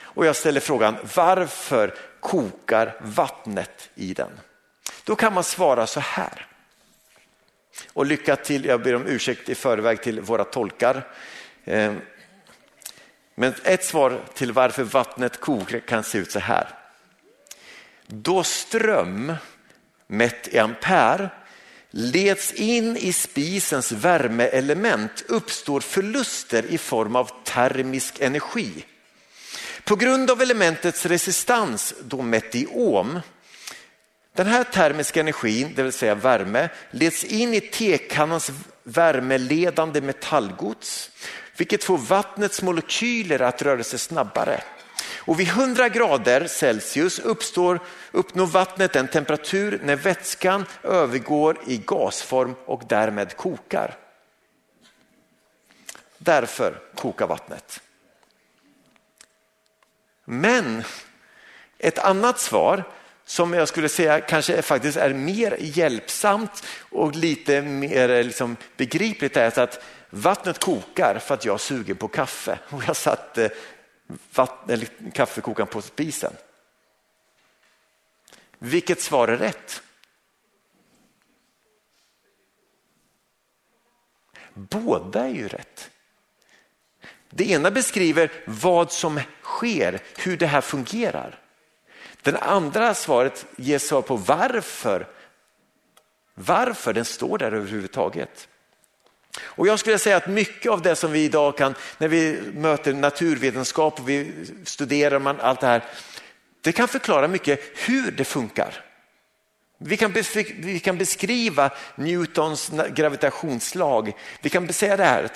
och 0.00 0.26
jag 0.26 0.36
ställer 0.36 0.60
frågan 0.60 0.96
varför 1.14 1.94
kokar 2.20 2.96
vattnet 3.00 3.90
i 3.94 4.14
den? 4.14 4.40
Då 5.04 5.16
kan 5.16 5.32
man 5.34 5.44
svara 5.44 5.86
så 5.86 6.00
här. 6.00 6.46
Och 7.92 8.06
lycka 8.06 8.36
till, 8.36 8.64
jag 8.64 8.82
ber 8.82 8.94
om 8.94 9.06
ursäkt 9.06 9.48
i 9.48 9.54
förväg 9.54 10.02
till 10.02 10.20
våra 10.20 10.44
tolkar. 10.44 11.06
Ehm, 11.68 12.00
men 13.34 13.54
ett 13.64 13.84
svar 13.84 14.20
till 14.34 14.52
varför 14.52 14.82
vattnet 14.82 15.40
kokar 15.40 15.80
kan 15.80 16.04
se 16.04 16.18
ut 16.18 16.32
så 16.32 16.38
här. 16.38 16.68
Då 18.06 18.44
ström 18.44 19.34
mätt 20.06 20.48
i 20.48 20.58
ampere 20.58 21.30
leds 21.90 22.52
in 22.52 22.96
i 22.96 23.12
spisens 23.12 23.92
värmeelement 23.92 25.24
uppstår 25.28 25.80
förluster 25.80 26.64
i 26.66 26.78
form 26.78 27.16
av 27.16 27.30
termisk 27.44 28.20
energi. 28.20 28.84
På 29.84 29.96
grund 29.96 30.30
av 30.30 30.42
elementets 30.42 31.06
resistans, 31.06 31.94
då 32.00 32.22
mätt 32.22 32.54
i 32.54 32.66
ohm, 32.66 33.20
Den 34.32 34.46
här 34.46 34.64
termiska 34.64 35.20
energin, 35.20 35.72
det 35.76 35.82
vill 35.82 35.92
säga 35.92 36.14
värme, 36.14 36.68
leds 36.90 37.24
in 37.24 37.54
i 37.54 37.60
tekannans 37.60 38.50
värmeledande 38.84 40.00
metallgods, 40.00 41.10
vilket 41.58 41.84
får 41.84 41.98
vattnets 41.98 42.62
molekyler 42.62 43.42
att 43.42 43.62
röra 43.62 43.84
sig 43.84 43.98
snabbare. 43.98 44.60
Och 45.16 45.40
vid 45.40 45.48
100 45.48 45.88
grader 45.88 46.46
Celsius 46.46 47.18
uppstår, 47.18 47.80
uppnår 48.12 48.46
vattnet 48.46 48.96
en 48.96 49.08
temperatur 49.08 49.80
när 49.84 49.96
vätskan 49.96 50.66
övergår 50.82 51.58
i 51.66 51.76
gasform 51.76 52.54
och 52.64 52.82
därmed 52.88 53.36
kokar. 53.36 53.96
Därför 56.18 56.80
kokar 56.94 57.26
vattnet. 57.26 57.80
Men 60.24 60.82
ett 61.78 61.98
annat 61.98 62.40
svar 62.40 62.84
som 63.24 63.52
jag 63.52 63.68
skulle 63.68 63.88
säga 63.88 64.20
kanske 64.20 64.62
faktiskt 64.62 64.96
är 64.96 65.14
mer 65.14 65.56
hjälpsamt 65.60 66.64
och 66.90 67.14
lite 67.14 67.62
mer 67.62 68.10
eh, 68.10 68.24
liksom 68.24 68.56
begripligt 68.76 69.36
är 69.36 69.58
att 69.58 69.84
vattnet 70.10 70.58
kokar 70.58 71.18
för 71.18 71.34
att 71.34 71.44
jag 71.44 71.54
är 71.54 71.58
sugen 71.58 71.96
på 71.96 72.08
kaffe 72.08 72.58
och 72.70 72.82
jag 72.86 72.96
satte 72.96 73.50
vatten, 74.34 74.86
kaffekokaren 75.12 75.68
på 75.68 75.82
spisen. 75.82 76.32
Vilket 78.58 79.00
svar 79.00 79.28
är 79.28 79.36
rätt? 79.36 79.82
Båda 84.54 85.24
är 85.24 85.34
ju 85.34 85.48
rätt. 85.48 85.90
Det 87.30 87.50
ena 87.50 87.70
beskriver 87.70 88.32
vad 88.46 88.92
som 88.92 89.20
sker, 89.42 90.02
hur 90.16 90.36
det 90.36 90.46
här 90.46 90.60
fungerar. 90.60 91.40
Det 92.22 92.38
andra 92.38 92.94
svaret 92.94 93.46
ger 93.56 93.78
svar 93.78 94.02
på 94.02 94.16
varför. 94.16 95.06
Varför 96.34 96.92
den 96.92 97.04
står 97.04 97.38
där 97.38 97.52
överhuvudtaget. 97.52 98.48
Och 99.40 99.66
jag 99.66 99.78
skulle 99.78 99.98
säga 99.98 100.16
att 100.16 100.26
mycket 100.26 100.72
av 100.72 100.82
det 100.82 100.96
som 100.96 101.12
vi 101.12 101.24
idag 101.24 101.56
kan, 101.56 101.74
när 101.98 102.08
vi 102.08 102.40
möter 102.54 102.92
naturvetenskap 102.92 104.00
och 104.00 104.08
vi 104.08 104.32
studerar 104.64 105.18
man 105.18 105.40
allt 105.40 105.60
det 105.60 105.66
här, 105.66 105.84
det 106.60 106.72
kan 106.72 106.88
förklara 106.88 107.28
mycket 107.28 107.60
hur 107.74 108.10
det 108.10 108.24
funkar. 108.24 108.84
Vi 109.78 109.96
kan, 109.96 110.14
vi 110.58 110.80
kan 110.80 110.98
beskriva 110.98 111.70
Newtons 111.96 112.70
gravitationslag, 112.94 114.12
vi 114.40 114.50
kan 114.50 114.72
säga 114.72 114.96
det 114.96 115.04
här, 115.04 115.28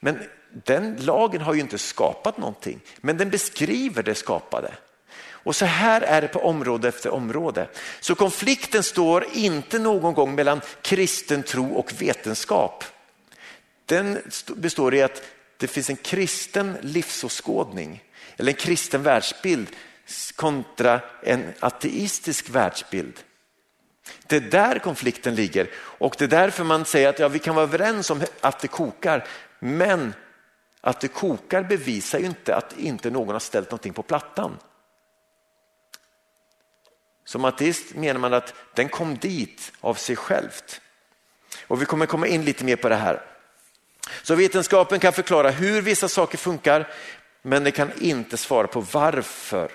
men 0.00 0.18
den 0.64 0.96
lagen 0.96 1.40
har 1.40 1.54
ju 1.54 1.60
inte 1.60 1.78
skapat 1.78 2.38
någonting, 2.38 2.80
men 3.00 3.16
den 3.16 3.30
beskriver 3.30 4.02
det 4.02 4.14
skapade. 4.14 4.74
Och 5.44 5.56
så 5.56 5.64
här 5.64 6.00
är 6.00 6.22
det 6.22 6.28
på 6.28 6.40
område 6.40 6.88
efter 6.88 7.10
område. 7.10 7.68
Så 8.00 8.14
konflikten 8.14 8.82
står 8.82 9.26
inte 9.32 9.78
någon 9.78 10.14
gång 10.14 10.34
mellan 10.34 10.60
kristen 10.82 11.42
tro 11.42 11.74
och 11.74 11.92
vetenskap. 12.02 12.84
Den 13.92 14.18
består 14.56 14.94
i 14.94 15.02
att 15.02 15.22
det 15.56 15.66
finns 15.66 15.90
en 15.90 15.96
kristen 15.96 16.76
livsåskådning 16.80 18.04
eller 18.36 18.52
en 18.52 18.58
kristen 18.58 19.02
världsbild 19.02 19.68
kontra 20.36 21.00
en 21.22 21.52
ateistisk 21.60 22.50
världsbild. 22.50 23.20
Det 24.26 24.36
är 24.36 24.40
där 24.40 24.78
konflikten 24.78 25.34
ligger 25.34 25.70
och 25.74 26.14
det 26.18 26.24
är 26.24 26.28
därför 26.28 26.64
man 26.64 26.84
säger 26.84 27.08
att 27.08 27.18
ja, 27.18 27.28
vi 27.28 27.38
kan 27.38 27.54
vara 27.54 27.62
överens 27.62 28.10
om 28.10 28.22
att 28.40 28.60
det 28.60 28.68
kokar 28.68 29.28
men 29.58 30.14
att 30.80 31.00
det 31.00 31.08
kokar 31.08 31.62
bevisar 31.62 32.18
ju 32.18 32.26
inte 32.26 32.56
att 32.56 32.78
inte 32.78 33.10
någon 33.10 33.28
har 33.28 33.38
ställt 33.38 33.70
någonting 33.70 33.92
på 33.92 34.02
plattan. 34.02 34.58
Som 37.24 37.44
ateist 37.44 37.94
menar 37.94 38.20
man 38.20 38.34
att 38.34 38.54
den 38.74 38.88
kom 38.88 39.16
dit 39.16 39.72
av 39.80 39.94
sig 39.94 40.16
självt. 40.16 40.80
Och 41.66 41.82
vi 41.82 41.86
kommer 41.86 42.06
komma 42.06 42.26
in 42.26 42.44
lite 42.44 42.64
mer 42.64 42.76
på 42.76 42.88
det 42.88 42.96
här. 42.96 43.31
Så 44.22 44.34
vetenskapen 44.34 45.00
kan 45.00 45.12
förklara 45.12 45.50
hur 45.50 45.82
vissa 45.82 46.08
saker 46.08 46.38
funkar 46.38 46.88
men 47.42 47.64
det 47.64 47.70
kan 47.70 47.92
inte 48.00 48.36
svara 48.36 48.66
på 48.66 48.80
varför. 48.80 49.72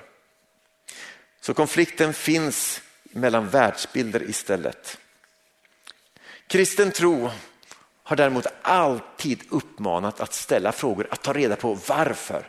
Så 1.42 1.54
konflikten 1.54 2.14
finns 2.14 2.82
mellan 3.04 3.50
världsbilder 3.50 4.30
istället. 4.30 4.98
Kristen 6.48 6.92
tro 6.92 7.30
har 8.04 8.16
däremot 8.16 8.48
alltid 8.62 9.44
uppmanat 9.50 10.20
att 10.20 10.34
ställa 10.34 10.72
frågor, 10.72 11.08
att 11.12 11.22
ta 11.22 11.34
reda 11.34 11.56
på 11.56 11.74
varför. 11.74 12.48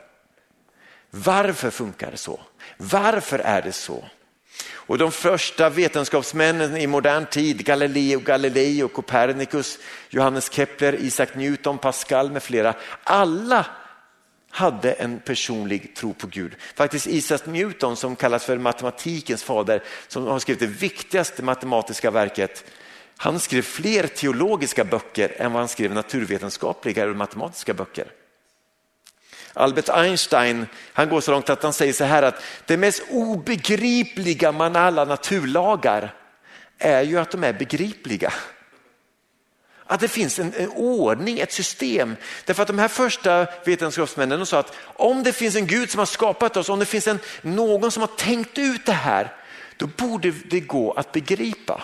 Varför 1.10 1.70
funkar 1.70 2.10
det 2.10 2.16
så? 2.16 2.40
Varför 2.76 3.38
är 3.38 3.62
det 3.62 3.72
så? 3.72 4.04
Och 4.70 4.98
de 4.98 5.12
första 5.12 5.70
vetenskapsmännen 5.70 6.76
i 6.76 6.86
modern 6.86 7.26
tid, 7.26 7.64
Galileo 7.64 8.20
Galilei 8.20 8.82
och 8.82 8.92
Copernicus, 8.92 9.78
Johannes 10.08 10.52
Kepler, 10.52 10.94
Isaac 10.94 11.28
Newton, 11.34 11.78
Pascal 11.78 12.30
med 12.30 12.42
flera, 12.42 12.74
alla 13.04 13.66
hade 14.50 14.92
en 14.92 15.20
personlig 15.20 15.96
tro 15.96 16.14
på 16.14 16.26
Gud. 16.26 16.56
Faktiskt 16.74 17.06
Isaac 17.06 17.40
Newton 17.44 17.96
som 17.96 18.16
kallas 18.16 18.44
för 18.44 18.58
matematikens 18.58 19.42
fader, 19.42 19.82
som 20.08 20.26
har 20.26 20.38
skrivit 20.38 20.60
det 20.60 20.66
viktigaste 20.66 21.42
matematiska 21.42 22.10
verket, 22.10 22.64
han 23.16 23.40
skrev 23.40 23.62
fler 23.62 24.06
teologiska 24.06 24.84
böcker 24.84 25.32
än 25.36 25.52
vad 25.52 25.60
han 25.60 25.68
skrev 25.68 25.94
naturvetenskapliga 25.94 27.02
eller 27.02 27.14
matematiska 27.14 27.74
böcker. 27.74 28.06
Albert 29.52 29.88
Einstein 29.88 30.66
han 30.92 31.08
går 31.08 31.20
så 31.20 31.30
långt 31.30 31.50
att 31.50 31.62
han 31.62 31.72
säger 31.72 31.92
så 31.92 32.04
här 32.04 32.22
att 32.22 32.42
det 32.66 32.76
mest 32.76 33.02
obegripliga 33.10 34.52
man 34.52 34.76
alla 34.76 35.04
naturlagar 35.04 36.14
är 36.78 37.02
ju 37.02 37.18
att 37.18 37.30
de 37.30 37.44
är 37.44 37.52
begripliga. 37.52 38.32
Att 39.90 40.00
det 40.00 40.08
finns 40.08 40.38
en, 40.38 40.52
en, 40.56 40.68
ordning, 40.68 41.38
ett 41.38 41.52
system. 41.52 42.16
Därför 42.44 42.62
att 42.62 42.68
de 42.68 42.78
här 42.78 42.88
första 42.88 43.46
vetenskapsmännen 43.64 44.46
sa 44.46 44.58
att 44.58 44.76
om 44.82 45.22
det 45.22 45.32
finns 45.32 45.56
en 45.56 45.66
Gud 45.66 45.90
som 45.90 45.98
har 45.98 46.06
skapat 46.06 46.56
oss, 46.56 46.68
om 46.68 46.78
det 46.78 46.86
finns 46.86 47.06
en, 47.06 47.18
någon 47.42 47.90
som 47.90 48.00
har 48.00 48.16
tänkt 48.16 48.58
ut 48.58 48.86
det 48.86 48.92
här, 48.92 49.34
då 49.76 49.86
borde 49.86 50.30
det 50.30 50.60
gå 50.60 50.92
att 50.92 51.12
begripa. 51.12 51.82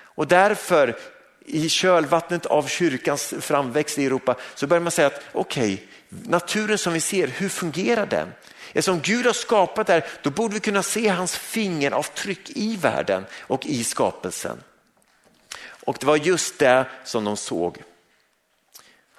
Och 0.00 0.26
därför 0.28 0.96
i 1.46 1.68
kölvattnet 1.68 2.46
av 2.46 2.66
kyrkans 2.66 3.34
framväxt 3.40 3.98
i 3.98 4.06
Europa 4.06 4.36
så 4.54 4.66
börjar 4.66 4.82
man 4.82 4.92
säga 4.92 5.06
att 5.06 5.22
okej, 5.32 5.74
okay, 5.74 5.86
naturen 6.30 6.78
som 6.78 6.92
vi 6.92 7.00
ser, 7.00 7.26
hur 7.26 7.48
fungerar 7.48 8.06
den? 8.06 8.32
Eftersom 8.72 9.00
Gud 9.00 9.26
har 9.26 9.32
skapat 9.32 9.86
det 9.86 9.92
här, 9.92 10.04
då 10.22 10.30
borde 10.30 10.54
vi 10.54 10.60
kunna 10.60 10.82
se 10.82 11.08
hans 11.08 11.36
fingeravtryck 11.36 12.50
i 12.50 12.76
världen 12.76 13.24
och 13.40 13.66
i 13.66 13.84
skapelsen. 13.84 14.62
Och 15.84 15.96
det 16.00 16.06
var 16.06 16.16
just 16.16 16.58
det 16.58 16.84
som 17.04 17.24
de 17.24 17.36
såg. 17.36 17.82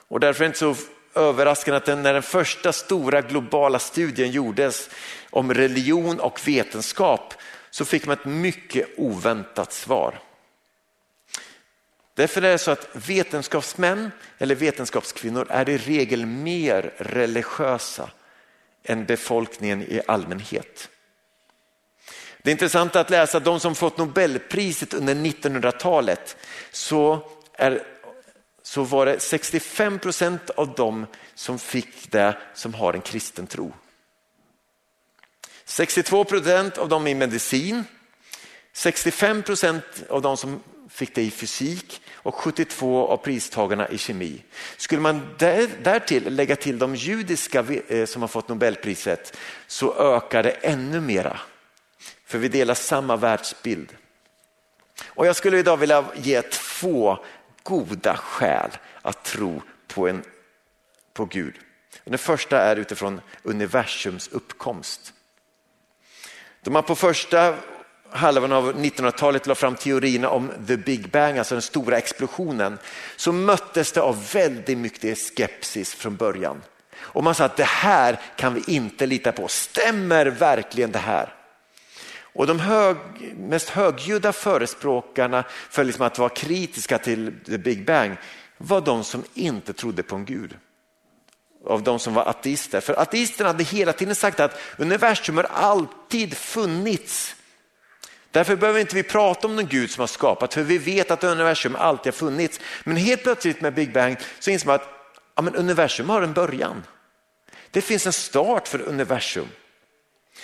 Och 0.08 0.20
därför 0.20 0.44
är 0.44 0.48
det 0.48 0.48
inte 0.48 0.60
så 0.60 0.76
överraskande 1.16 1.78
att 1.78 2.00
när 2.00 2.14
den 2.14 2.24
första 2.24 2.74
stora 2.74 3.22
globala 3.22 3.80
studien 3.80 4.32
gjordes 4.32 4.90
om 5.30 5.54
religion 5.54 6.20
och 6.20 6.48
vetenskap 6.48 7.34
så 7.70 7.86
fick 7.86 8.06
man 8.06 8.18
ett 8.18 8.26
mycket 8.26 8.90
oväntat 8.98 9.74
svar. 9.74 10.20
Därför 12.14 12.42
är 12.42 12.52
det 12.52 12.58
så 12.58 12.72
att 12.72 12.88
vetenskapsmän 12.94 14.12
eller 14.38 14.56
vetenskapskvinnor 14.56 15.48
är 15.50 15.70
i 15.70 15.78
regel 15.78 16.26
mer 16.26 16.94
religiösa 16.98 18.10
än 18.84 19.06
befolkningen 19.06 19.82
i 19.82 20.02
allmänhet. 20.08 20.90
Det 22.42 22.50
är 22.50 22.52
intressant 22.52 22.96
att 22.96 23.10
läsa 23.10 23.38
att 23.38 23.46
de 23.46 23.60
som 23.60 23.76
fått 23.76 23.98
Nobelpriset 23.98 24.94
under 24.94 25.16
1900-talet 25.16 26.38
så, 26.72 27.30
är, 27.54 27.84
så 28.64 28.84
var 28.84 29.06
det 29.06 29.20
65 29.20 30.00
procent 30.00 30.50
av 30.50 30.76
dem 30.76 31.06
som 31.36 31.60
fick 31.60 32.12
det 32.12 32.38
som 32.54 32.74
har 32.74 32.94
en 32.94 33.02
kristen 33.02 33.48
tro. 33.48 33.74
62 35.66 36.24
procent 36.24 36.78
av 36.78 36.90
dem 36.90 37.08
i 37.08 37.16
medicin, 37.16 37.84
65 38.74 39.44
procent 39.44 39.84
av 40.10 40.22
dem 40.22 40.38
som 40.38 40.64
fick 40.90 41.16
det 41.16 41.22
i 41.22 41.32
fysik 41.32 42.01
och 42.24 42.36
72 42.36 43.08
av 43.08 43.18
pristagarna 43.18 43.90
i 43.90 43.98
kemi. 43.98 44.44
Skulle 44.78 45.02
man 45.02 45.36
där, 45.38 45.70
därtill 45.84 46.36
lägga 46.36 46.56
till 46.56 46.80
de 46.80 46.96
judiska 46.96 47.66
eh, 47.88 48.06
som 48.06 48.22
har 48.22 48.28
fått 48.28 48.48
Nobelpriset 48.48 49.38
så 49.68 50.16
ökar 50.16 50.44
det 50.44 50.50
ännu 50.50 51.02
mera. 51.02 51.40
För 52.26 52.38
vi 52.38 52.48
delar 52.48 52.74
samma 52.74 53.16
världsbild. 53.16 53.96
Och 55.06 55.28
jag 55.28 55.36
skulle 55.36 55.60
idag 55.60 55.78
vilja 55.78 56.06
ge 56.16 56.42
två 56.42 57.18
goda 57.64 58.18
skäl 58.18 58.72
att 59.02 59.24
tro 59.24 59.62
på, 59.88 60.08
en, 60.08 60.24
på 61.14 61.26
Gud. 61.26 61.56
Den 62.04 62.18
första 62.18 62.62
är 62.62 62.76
utifrån 62.76 63.22
universums 63.44 64.28
uppkomst. 64.28 65.14
De 66.62 66.76
har 66.76 66.82
på 66.82 66.96
första 66.96 67.58
halvan 68.12 68.52
av 68.52 68.74
1900-talet 68.76 69.48
la 69.48 69.56
fram 69.56 69.76
teorierna 69.76 70.30
om 70.30 70.52
the 70.68 70.78
big 70.78 71.10
bang, 71.10 71.38
alltså 71.38 71.56
den 71.56 71.62
stora 71.62 71.98
explosionen, 71.98 72.78
så 73.16 73.32
möttes 73.32 73.92
det 73.92 74.02
av 74.02 74.32
väldigt 74.34 74.78
mycket 74.78 75.18
skepsis 75.18 75.94
från 75.94 76.16
början. 76.16 76.62
Och 77.02 77.24
man 77.24 77.36
sa 77.36 77.46
att 77.46 77.58
det 77.58 77.64
här 77.64 78.20
kan 78.36 78.54
vi 78.54 78.64
inte 78.68 79.06
lita 79.06 79.32
på. 79.32 79.48
Stämmer 79.48 80.26
verkligen 80.26 80.92
det 80.92 81.00
här? 81.00 81.34
Och 82.34 82.48
de 82.48 82.60
hög, 82.60 82.98
mest 83.38 83.70
högljudda 83.70 84.34
förespråkarna 84.34 85.44
för 85.70 85.84
liksom 85.84 86.06
att 86.06 86.18
vara 86.20 86.30
kritiska 86.30 86.98
till 86.98 87.34
the 87.46 87.58
Big 87.58 87.86
Bang 87.86 88.18
var 88.58 88.82
de 88.82 89.04
som 89.04 89.24
inte 89.34 89.74
trodde 89.74 90.04
på 90.04 90.16
en 90.16 90.26
gud. 90.26 90.58
Av 91.66 91.84
de 91.84 92.00
som 92.00 92.14
var 92.14 92.26
ateister. 92.26 92.82
För 92.82 93.00
ateisterna 93.00 93.50
hade 93.50 93.64
hela 93.64 93.94
tiden 93.94 94.16
sagt 94.16 94.40
att 94.40 94.60
universum 94.78 95.38
har 95.38 95.44
alltid 95.44 96.38
funnits. 96.38 97.36
Därför 98.32 98.56
behöver 98.56 98.80
inte 98.80 98.96
vi 98.96 99.04
prata 99.04 99.48
om 99.48 99.56
någon 99.56 99.68
gud 99.68 99.92
som 99.92 100.02
har 100.02 100.08
skapat, 100.08 100.54
för 100.54 100.64
vi 100.64 100.78
vet 100.78 101.12
att 101.12 101.24
universum 101.24 101.76
alltid 101.76 102.14
har 102.14 102.18
funnits. 102.18 102.60
Men 102.84 102.98
helt 102.98 103.24
plötsligt 103.24 103.62
med 103.62 103.74
Big 103.74 103.94
Bang 103.94 104.18
så 104.40 104.52
inser 104.52 104.68
man 104.68 104.76
att 104.76 104.90
ja, 105.36 105.42
men 105.42 105.56
universum 105.56 106.10
har 106.10 106.22
en 106.22 106.34
början. 106.34 106.84
Det 107.72 107.82
finns 107.82 108.06
en 108.06 108.14
start 108.14 108.68
för 108.68 108.82
universum. 108.82 109.48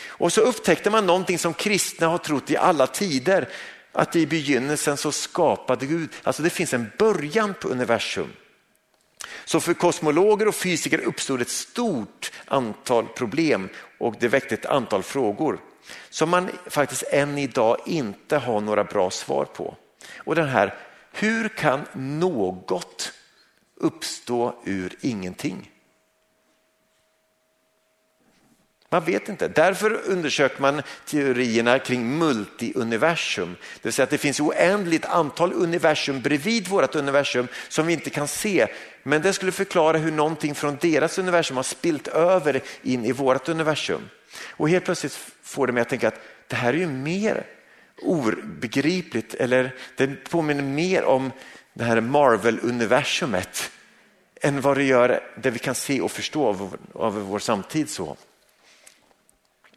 Och 0.07 0.33
så 0.33 0.41
upptäckte 0.41 0.89
man 0.89 1.05
någonting 1.05 1.39
som 1.39 1.53
kristna 1.53 2.07
har 2.07 2.17
trott 2.17 2.51
i 2.51 2.57
alla 2.57 2.87
tider, 2.87 3.49
att 3.91 4.15
i 4.15 4.27
begynnelsen 4.27 4.97
så 4.97 5.11
skapade 5.11 5.85
Gud, 5.85 6.09
alltså 6.23 6.43
det 6.43 6.49
finns 6.49 6.73
en 6.73 6.91
början 6.97 7.53
på 7.53 7.67
universum. 7.67 8.33
Så 9.45 9.59
för 9.59 9.73
kosmologer 9.73 10.47
och 10.47 10.55
fysiker 10.55 10.99
uppstod 10.99 11.41
ett 11.41 11.49
stort 11.49 12.31
antal 12.45 13.07
problem 13.07 13.69
och 13.99 14.15
det 14.19 14.27
väckte 14.27 14.55
ett 14.55 14.65
antal 14.65 15.03
frågor 15.03 15.59
som 16.09 16.29
man 16.29 16.49
faktiskt 16.67 17.03
än 17.03 17.37
idag 17.37 17.77
inte 17.85 18.37
har 18.37 18.61
några 18.61 18.83
bra 18.83 19.11
svar 19.11 19.45
på. 19.45 19.75
Och 20.17 20.35
den 20.35 20.47
här, 20.47 20.75
hur 21.11 21.49
kan 21.49 21.85
något 21.93 23.13
uppstå 23.75 24.55
ur 24.65 24.95
ingenting? 25.01 25.71
Man 28.89 29.05
vet 29.05 29.29
inte. 29.29 29.47
Därför 29.47 29.93
undersöker 30.05 30.61
man 30.61 30.81
teorierna 31.05 31.79
kring 31.79 32.17
multiuniversum. 32.17 33.55
Det 33.59 33.85
vill 33.85 33.93
säga 33.93 34.03
att 34.03 34.09
det 34.09 34.17
finns 34.17 34.39
oändligt 34.39 35.05
antal 35.05 35.53
universum 35.53 36.21
bredvid 36.21 36.67
vårt 36.67 36.95
universum 36.95 37.47
som 37.69 37.87
vi 37.87 37.93
inte 37.93 38.09
kan 38.09 38.27
se. 38.27 38.67
Men 39.03 39.21
det 39.21 39.33
skulle 39.33 39.51
förklara 39.51 39.97
hur 39.97 40.11
någonting 40.11 40.55
från 40.55 40.77
deras 40.81 41.17
universum 41.17 41.57
har 41.57 41.63
spilt 41.63 42.07
över 42.07 42.61
in 42.83 43.05
i 43.05 43.11
vårt 43.11 43.49
universum. 43.49 44.09
Och 44.45 44.69
helt 44.69 44.85
plötsligt 44.85 45.19
får 45.43 45.67
det 45.67 45.73
mig 45.73 45.81
att 45.81 45.89
tänka 45.89 46.07
att 46.07 46.21
det 46.47 46.55
här 46.55 46.73
är 46.73 46.77
ju 46.77 46.87
mer 46.87 47.45
obegripligt 48.01 49.33
eller 49.33 49.75
det 49.95 50.07
påminner 50.07 50.63
mer 50.63 51.03
om 51.03 51.31
det 51.73 51.83
här 51.83 52.01
Marvel-universumet 52.01 53.71
än 54.41 54.61
vad 54.61 54.77
det 54.77 54.83
gör 54.83 55.23
det 55.41 55.49
vi 55.49 55.59
kan 55.59 55.75
se 55.75 56.01
och 56.01 56.11
förstå 56.11 56.47
av, 56.47 56.77
av 56.93 57.13
vår 57.13 57.39
samtid. 57.39 57.89
så. 57.89 58.17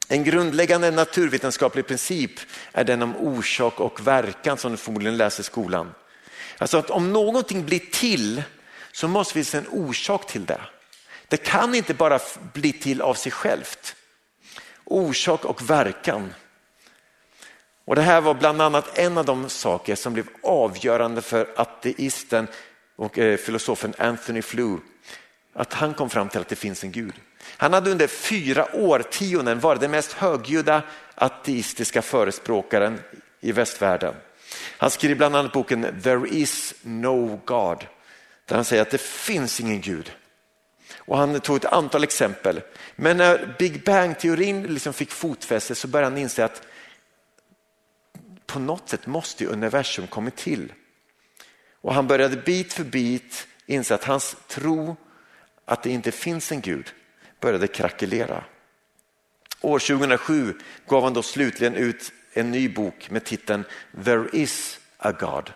En 0.08 0.24
grundläggande 0.24 0.90
naturvetenskaplig 0.90 1.86
princip 1.86 2.30
är 2.72 2.84
den 2.84 3.02
om 3.02 3.16
orsak 3.16 3.80
och 3.80 4.06
verkan 4.06 4.58
som 4.58 4.70
du 4.70 4.76
förmodligen 4.76 5.16
läser 5.16 5.40
i 5.40 5.44
skolan. 5.44 5.94
Alltså 6.58 6.78
att 6.78 6.90
om 6.90 7.12
någonting 7.12 7.64
blir 7.64 7.78
till 7.78 8.42
så 8.92 9.08
måste 9.08 9.38
det 9.38 9.44
finnas 9.44 9.66
en 9.66 9.72
orsak 9.72 10.26
till 10.26 10.44
det. 10.44 10.60
Det 11.28 11.36
kan 11.36 11.74
inte 11.74 11.94
bara 11.94 12.18
bli 12.52 12.72
till 12.72 13.00
av 13.00 13.14
sig 13.14 13.32
självt. 13.32 13.96
Orsak 14.90 15.44
och 15.44 15.70
verkan. 15.70 16.34
Och 17.84 17.96
Det 17.96 18.02
här 18.02 18.20
var 18.20 18.34
bland 18.34 18.62
annat 18.62 18.98
en 18.98 19.18
av 19.18 19.24
de 19.24 19.48
saker 19.48 19.94
som 19.94 20.12
blev 20.12 20.28
avgörande 20.42 21.22
för 21.22 21.48
ateisten 21.56 22.46
och 22.96 23.18
eh, 23.18 23.36
filosofen 23.36 23.94
Anthony 23.98 24.42
Flew. 24.42 24.80
Att 25.52 25.72
han 25.72 25.94
kom 25.94 26.10
fram 26.10 26.28
till 26.28 26.40
att 26.40 26.48
det 26.48 26.56
finns 26.56 26.84
en 26.84 26.92
Gud. 26.92 27.14
Han 27.56 27.72
hade 27.72 27.90
under 27.90 28.06
fyra 28.06 28.66
årtionden 28.72 29.60
varit 29.60 29.80
den 29.80 29.90
mest 29.90 30.12
högljudda 30.12 30.82
ateistiska 31.14 32.02
förespråkaren 32.02 32.98
i 33.40 33.52
västvärlden. 33.52 34.14
Han 34.78 34.90
skriver 34.90 35.14
bland 35.14 35.36
annat 35.36 35.52
boken 35.52 36.00
There 36.02 36.28
is 36.28 36.74
no 36.82 37.40
God 37.44 37.86
där 38.46 38.56
han 38.56 38.64
säger 38.64 38.82
att 38.82 38.90
det 38.90 39.00
finns 39.00 39.60
ingen 39.60 39.80
Gud. 39.80 40.12
Och 41.10 41.18
han 41.18 41.40
tog 41.40 41.56
ett 41.56 41.64
antal 41.64 42.04
exempel. 42.04 42.60
Men 42.96 43.16
när 43.16 43.56
Big 43.58 43.84
Bang-teorin 43.84 44.62
liksom 44.62 44.92
fick 44.92 45.10
fotfäste 45.10 45.74
så 45.74 45.88
började 45.88 46.10
han 46.10 46.18
inse 46.18 46.44
att 46.44 46.62
på 48.46 48.58
något 48.58 48.88
sätt 48.88 49.06
måste 49.06 49.46
universum 49.46 50.06
kommit 50.06 50.36
till. 50.36 50.72
Och 51.80 51.94
han 51.94 52.06
började 52.06 52.36
bit 52.36 52.72
för 52.72 52.84
bit 52.84 53.46
inse 53.66 53.94
att 53.94 54.04
hans 54.04 54.36
tro 54.48 54.96
att 55.64 55.82
det 55.82 55.90
inte 55.90 56.12
finns 56.12 56.52
en 56.52 56.60
Gud 56.60 56.92
började 57.40 57.66
krackelera. 57.66 58.44
År 59.60 59.78
2007 59.78 60.54
gav 60.86 61.02
han 61.02 61.14
då 61.14 61.22
slutligen 61.22 61.74
ut 61.74 62.12
en 62.32 62.50
ny 62.50 62.68
bok 62.68 63.10
med 63.10 63.24
titeln 63.24 63.64
There 64.04 64.28
is 64.32 64.80
a 64.96 65.12
God. 65.12 65.52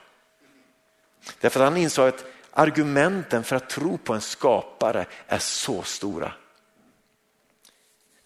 Därför 1.41 1.61
att 1.61 1.73
han 1.73 1.77
insåg 1.77 2.09
att 2.09 2.25
argumenten 2.55 3.45
för 3.45 3.57
att 3.57 3.71
tro 3.71 3.99
på 3.99 4.15
en 4.15 4.21
skapare 4.21 5.07
är 5.27 5.39
så 5.39 5.83
stora. 5.83 6.33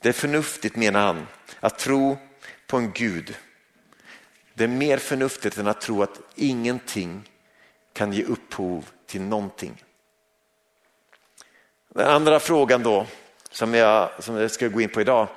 Det 0.00 0.08
är 0.08 0.12
förnuftigt 0.12 0.76
menar 0.76 1.06
han 1.06 1.26
att 1.60 1.78
tro 1.78 2.18
på 2.66 2.76
en 2.76 2.92
Gud. 2.92 3.36
Det 4.54 4.64
är 4.64 4.68
mer 4.68 4.98
förnuftigt 4.98 5.58
än 5.58 5.66
att 5.66 5.80
tro 5.80 6.02
att 6.02 6.20
ingenting 6.34 7.30
kan 7.92 8.12
ge 8.12 8.24
upphov 8.24 8.90
till 9.06 9.22
någonting. 9.22 9.84
Den 11.88 12.10
andra 12.10 12.40
frågan 12.40 12.82
då 12.82 13.06
som 13.50 13.74
jag, 13.74 14.10
som 14.18 14.36
jag 14.36 14.50
ska 14.50 14.68
gå 14.68 14.80
in 14.80 14.88
på 14.88 15.00
idag, 15.00 15.28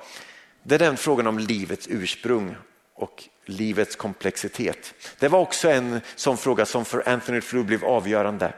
det 0.62 0.74
är 0.74 0.78
den 0.78 0.96
frågan 0.96 1.26
om 1.26 1.38
livets 1.38 1.86
ursprung 1.90 2.56
och 2.94 3.28
livets 3.44 3.96
komplexitet. 3.96 4.94
Det 5.18 5.28
var 5.28 5.38
också 5.38 5.70
en 5.70 6.00
sån 6.16 6.36
fråga 6.36 6.66
som 6.66 6.84
för 6.84 7.08
Anthony 7.08 7.40
Flew 7.40 7.66
blev 7.66 7.84
avgörande. 7.84 8.54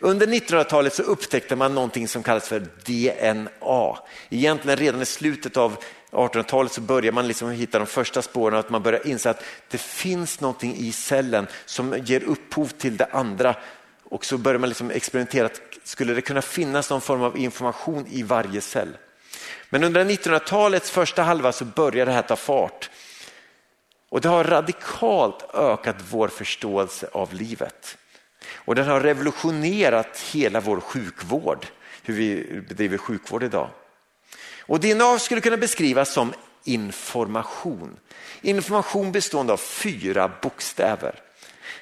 Under 0.00 0.26
1900-talet 0.26 0.94
så 0.94 1.02
upptäckte 1.02 1.56
man 1.56 1.74
någonting 1.74 2.08
som 2.08 2.22
kallas 2.22 2.48
för 2.48 2.60
DNA. 2.60 3.98
Egentligen 4.30 4.78
redan 4.78 5.02
i 5.02 5.06
slutet 5.06 5.56
av 5.56 5.76
1800-talet 6.10 6.72
så 6.72 6.80
börjar 6.80 7.12
man 7.12 7.28
liksom 7.28 7.50
hitta 7.50 7.78
de 7.78 7.86
första 7.86 8.22
spåren 8.22 8.58
att 8.58 8.70
man 8.70 8.82
börjar 8.82 9.06
inse 9.06 9.30
att 9.30 9.44
det 9.70 9.78
finns 9.78 10.40
någonting 10.40 10.76
i 10.76 10.92
cellen 10.92 11.46
som 11.64 11.98
ger 12.04 12.22
upphov 12.22 12.66
till 12.66 12.96
det 12.96 13.08
andra 13.12 13.56
och 14.04 14.24
så 14.24 14.38
börjar 14.38 14.58
man 14.58 14.68
liksom 14.68 14.90
experimentera, 14.90 15.48
skulle 15.84 16.14
det 16.14 16.20
kunna 16.20 16.42
finnas 16.42 16.90
någon 16.90 17.00
form 17.00 17.22
av 17.22 17.38
information 17.38 18.06
i 18.10 18.22
varje 18.22 18.60
cell? 18.60 18.96
Men 19.70 19.84
under 19.84 20.04
1900-talets 20.04 20.90
första 20.90 21.22
halva 21.22 21.52
så 21.52 21.64
börjar 21.64 22.06
det 22.06 22.12
här 22.12 22.22
ta 22.22 22.36
fart. 22.36 22.90
Och 24.08 24.20
det 24.20 24.28
har 24.28 24.44
radikalt 24.44 25.54
ökat 25.54 25.96
vår 26.10 26.28
förståelse 26.28 27.08
av 27.12 27.34
livet. 27.34 27.98
Och 28.52 28.74
den 28.74 28.86
har 28.86 29.00
revolutionerat 29.00 30.20
hela 30.32 30.60
vår 30.60 30.80
sjukvård, 30.80 31.66
hur 32.02 32.14
vi 32.14 32.60
bedriver 32.68 32.98
sjukvård 32.98 33.42
idag. 33.42 33.70
Och 34.60 34.80
DNA 34.80 35.18
skulle 35.18 35.40
kunna 35.40 35.56
beskrivas 35.56 36.12
som 36.12 36.32
information. 36.64 37.96
Information 38.40 39.12
bestående 39.12 39.52
av 39.52 39.56
fyra 39.56 40.30
bokstäver 40.42 41.20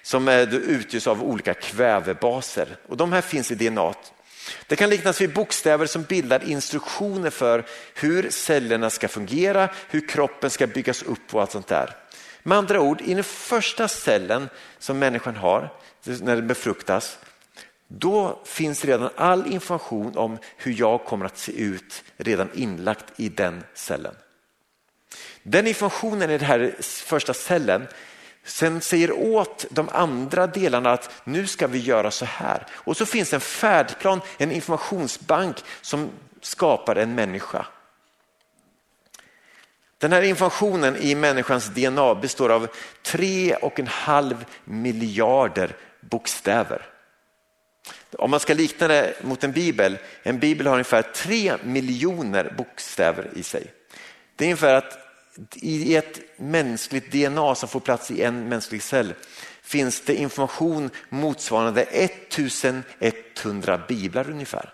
som 0.03 0.29
eh, 0.29 0.55
utgörs 0.55 1.07
av 1.07 1.22
olika 1.22 1.55
kvävebaser 1.55 2.77
och 2.88 2.96
de 2.96 3.12
här 3.12 3.20
finns 3.20 3.51
i 3.51 3.55
DNA. 3.55 3.94
Det 4.66 4.77
kan 4.77 4.90
liknas 4.90 5.20
vid 5.20 5.33
bokstäver 5.33 5.87
som 5.87 6.03
bildar 6.03 6.48
instruktioner 6.48 7.31
för 7.31 7.64
hur 7.94 8.31
cellerna 8.31 8.90
ska 8.90 9.09
fungera, 9.09 9.68
hur 9.88 10.09
kroppen 10.09 10.51
ska 10.51 10.66
byggas 10.66 11.03
upp 11.03 11.35
och 11.35 11.40
allt 11.40 11.51
sånt 11.51 11.66
där. 11.66 11.96
Med 12.42 12.59
andra 12.59 12.81
ord, 12.81 13.01
i 13.01 13.14
den 13.14 13.25
första 13.25 13.88
cellen 13.88 14.48
som 14.79 14.98
människan 14.98 15.37
har 15.37 15.72
när 16.04 16.36
den 16.36 16.46
befruktas, 16.46 17.18
då 17.88 18.40
finns 18.44 18.84
redan 18.84 19.10
all 19.16 19.46
information 19.46 20.16
om 20.16 20.38
hur 20.56 20.80
jag 20.80 21.04
kommer 21.04 21.26
att 21.26 21.38
se 21.38 21.52
ut 21.52 22.04
redan 22.16 22.48
inlagt 22.54 23.04
i 23.16 23.28
den 23.28 23.64
cellen. 23.74 24.14
Den 25.42 25.66
informationen 25.66 26.30
i 26.30 26.38
den 26.38 26.46
här 26.46 26.74
första 26.80 27.34
cellen 27.34 27.86
sen 28.44 28.80
säger 28.80 29.12
åt 29.12 29.66
de 29.70 29.88
andra 29.88 30.46
delarna 30.46 30.90
att 30.90 31.10
nu 31.24 31.46
ska 31.46 31.66
vi 31.66 31.78
göra 31.78 32.10
så 32.10 32.24
här. 32.24 32.66
Och 32.72 32.96
så 32.96 33.06
finns 33.06 33.32
en 33.32 33.40
färdplan, 33.40 34.20
en 34.38 34.52
informationsbank 34.52 35.56
som 35.80 36.10
skapar 36.40 36.96
en 36.96 37.14
människa. 37.14 37.66
Den 39.98 40.12
här 40.12 40.22
informationen 40.22 40.96
i 40.96 41.14
människans 41.14 41.66
DNA 41.66 42.14
består 42.14 42.48
av 42.48 42.68
tre 43.02 43.54
och 43.54 43.80
en 43.80 43.86
halv 43.86 44.44
miljarder 44.64 45.76
bokstäver. 46.10 46.86
Om 48.18 48.30
man 48.30 48.40
ska 48.40 48.54
likna 48.54 48.88
det 48.88 49.14
mot 49.22 49.44
en 49.44 49.52
bibel, 49.52 49.98
en 50.22 50.38
bibel 50.38 50.66
har 50.66 50.74
ungefär 50.74 51.02
tre 51.02 51.56
miljoner 51.64 52.54
bokstäver 52.58 53.30
i 53.34 53.42
sig. 53.42 53.72
Det 54.36 54.44
är 54.44 54.46
ungefär 54.46 54.74
att 54.74 54.98
i 55.54 55.96
ett 55.96 56.20
mänskligt 56.36 57.12
DNA 57.12 57.54
som 57.54 57.68
får 57.68 57.80
plats 57.80 58.10
i 58.10 58.22
en 58.22 58.48
mänsklig 58.48 58.82
cell 58.82 59.14
finns 59.62 60.00
det 60.00 60.14
information 60.14 60.90
motsvarande 61.08 61.82
1100 61.82 63.78
biblar 63.88 64.30
ungefär. 64.30 64.72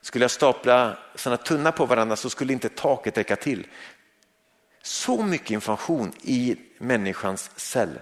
Skulle 0.00 0.24
jag 0.24 0.30
stapla 0.30 0.98
sådana 1.14 1.36
tunna 1.36 1.72
på 1.72 1.86
varandra 1.86 2.16
så 2.16 2.30
skulle 2.30 2.52
inte 2.52 2.68
taket 2.68 3.18
räcka 3.18 3.36
till. 3.36 3.66
så 4.82 5.22
mycket 5.22 5.50
information 5.50 6.12
i 6.22 6.56
människans 6.78 7.50
cell. 7.56 7.98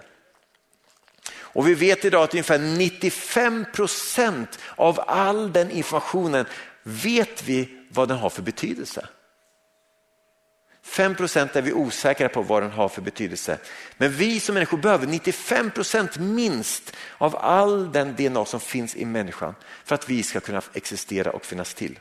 Och 1.53 1.67
vi 1.67 1.73
vet 1.73 2.05
idag 2.05 2.23
att 2.23 2.33
ungefär 2.33 2.59
95 2.59 3.65
procent 3.73 4.59
av 4.75 4.99
all 5.07 5.53
den 5.53 5.71
informationen 5.71 6.45
vet 6.83 7.43
vi 7.43 7.69
vad 7.89 8.07
den 8.07 8.17
har 8.17 8.29
för 8.29 8.41
betydelse. 8.41 9.07
5 10.83 11.15
procent 11.15 11.55
är 11.55 11.61
vi 11.61 11.73
osäkra 11.73 12.29
på 12.29 12.41
vad 12.41 12.63
den 12.63 12.71
har 12.71 12.89
för 12.89 13.01
betydelse. 13.01 13.57
Men 13.97 14.11
vi 14.11 14.39
som 14.39 14.53
människor 14.53 14.77
behöver 14.77 15.07
95 15.07 15.71
procent 15.71 16.17
minst 16.17 16.95
av 17.17 17.35
all 17.35 17.91
den 17.91 18.15
DNA 18.15 18.45
som 18.45 18.59
finns 18.59 18.95
i 18.95 19.05
människan 19.05 19.55
för 19.85 19.95
att 19.95 20.09
vi 20.09 20.23
ska 20.23 20.39
kunna 20.39 20.61
existera 20.73 21.31
och 21.31 21.45
finnas 21.45 21.73
till. 21.73 21.99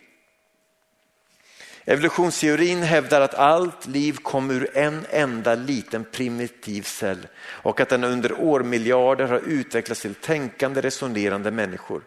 Evolutionsteorin 1.84 2.82
hävdar 2.82 3.20
att 3.20 3.34
allt 3.34 3.86
liv 3.86 4.16
kom 4.22 4.50
ur 4.50 4.76
en 4.76 5.06
enda 5.10 5.54
liten 5.54 6.04
primitiv 6.04 6.82
cell 6.82 7.26
och 7.42 7.80
att 7.80 7.88
den 7.88 8.04
under 8.04 8.40
årmiljarder 8.40 9.26
har 9.26 9.38
utvecklats 9.38 10.00
till 10.00 10.14
tänkande, 10.14 10.80
resonerande 10.80 11.50
människor. 11.50 12.02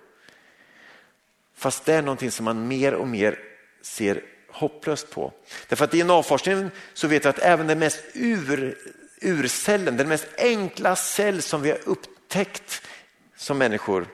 Fast 1.55 1.85
det 1.85 1.93
är 1.93 2.01
någonting 2.01 2.31
som 2.31 2.45
man 2.45 2.67
mer 2.67 2.93
och 2.93 3.07
mer 3.07 3.39
ser 3.81 4.21
hopplöst 4.51 5.11
på. 5.11 5.33
Därför 5.67 5.85
att 5.85 5.93
i 5.93 6.01
DNA-forskningen 6.01 6.71
så 6.93 7.07
vet 7.07 7.25
vi 7.25 7.29
att 7.29 7.39
även 7.39 7.67
den 7.67 7.79
mest 7.79 8.03
ur, 8.13 8.77
urcellen, 9.21 9.97
den 9.97 10.07
mest 10.07 10.27
enkla 10.37 10.95
cell 10.95 11.41
som 11.41 11.61
vi 11.61 11.71
har 11.71 11.79
upptäckt 11.85 12.81
som 13.35 13.57
människor, 13.57 14.07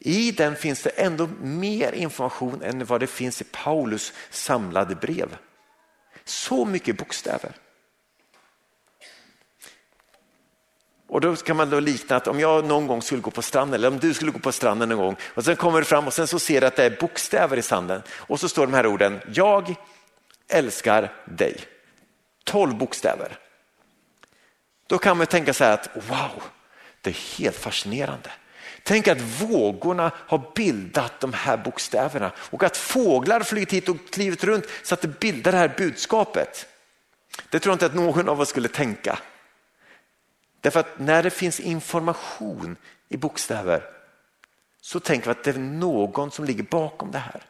i 0.00 0.32
den 0.32 0.56
finns 0.56 0.82
det 0.82 0.90
ändå 0.90 1.28
mer 1.40 1.92
information 1.92 2.62
än 2.62 2.84
vad 2.84 3.00
det 3.00 3.06
finns 3.06 3.40
i 3.40 3.44
Paulus 3.44 4.12
samlade 4.30 4.94
brev. 4.94 5.36
Så 6.24 6.64
mycket 6.64 6.96
bokstäver. 6.96 7.52
Och 11.08 11.20
då 11.20 11.36
kan 11.36 11.56
man 11.56 11.70
då 11.70 11.80
likna 11.80 12.16
att 12.16 12.26
om 12.26 12.40
jag 12.40 12.64
någon 12.64 12.86
gång 12.86 13.02
skulle 13.02 13.20
gå 13.20 13.30
på 13.30 13.42
stranden 13.42 13.74
eller 13.74 13.88
om 13.88 13.98
du 13.98 14.14
skulle 14.14 14.30
gå 14.30 14.38
på 14.38 14.52
stranden 14.52 14.88
någon 14.88 14.98
gång 14.98 15.16
och 15.22 15.44
sen 15.44 15.56
kommer 15.56 15.78
du 15.78 15.84
fram 15.84 16.06
och 16.06 16.12
sen 16.12 16.26
så 16.26 16.38
ser 16.38 16.60
du 16.60 16.66
att 16.66 16.76
det 16.76 16.84
är 16.84 16.96
bokstäver 17.00 17.56
i 17.56 17.62
sanden 17.62 18.02
och 18.10 18.40
så 18.40 18.48
står 18.48 18.66
de 18.66 18.74
här 18.74 18.86
orden, 18.86 19.20
jag 19.32 19.74
älskar 20.48 21.12
dig. 21.24 21.56
Tolv 22.44 22.74
bokstäver. 22.74 23.38
Då 24.86 24.98
kan 24.98 25.18
man 25.18 25.26
tänka 25.26 25.54
så 25.54 25.64
här 25.64 25.74
att 25.74 25.90
wow, 25.94 26.42
det 27.00 27.10
är 27.10 27.38
helt 27.38 27.56
fascinerande. 27.56 28.30
Tänk 28.82 29.08
att 29.08 29.20
vågorna 29.20 30.12
har 30.16 30.52
bildat 30.54 31.20
de 31.20 31.32
här 31.32 31.56
bokstäverna 31.56 32.32
och 32.36 32.62
att 32.62 32.76
fåglar 32.76 33.40
flugit 33.40 33.72
hit 33.72 33.88
och 33.88 33.96
klivit 34.10 34.44
runt 34.44 34.64
så 34.82 34.94
att 34.94 35.00
det 35.00 35.20
bildar 35.20 35.52
det 35.52 35.58
här 35.58 35.74
budskapet. 35.76 36.66
Det 37.48 37.58
tror 37.58 37.70
jag 37.70 37.74
inte 37.74 37.86
att 37.86 37.94
någon 37.94 38.28
av 38.28 38.40
oss 38.40 38.48
skulle 38.48 38.68
tänka. 38.68 39.18
Därför 40.60 40.80
att 40.80 40.98
när 40.98 41.22
det 41.22 41.30
finns 41.30 41.60
information 41.60 42.76
i 43.08 43.16
bokstäver 43.16 43.82
så 44.80 45.00
tänker 45.00 45.26
vi 45.26 45.30
att 45.30 45.44
det 45.44 45.50
är 45.50 45.58
någon 45.58 46.30
som 46.30 46.44
ligger 46.44 46.62
bakom 46.62 47.10
det 47.10 47.18
här. 47.18 47.42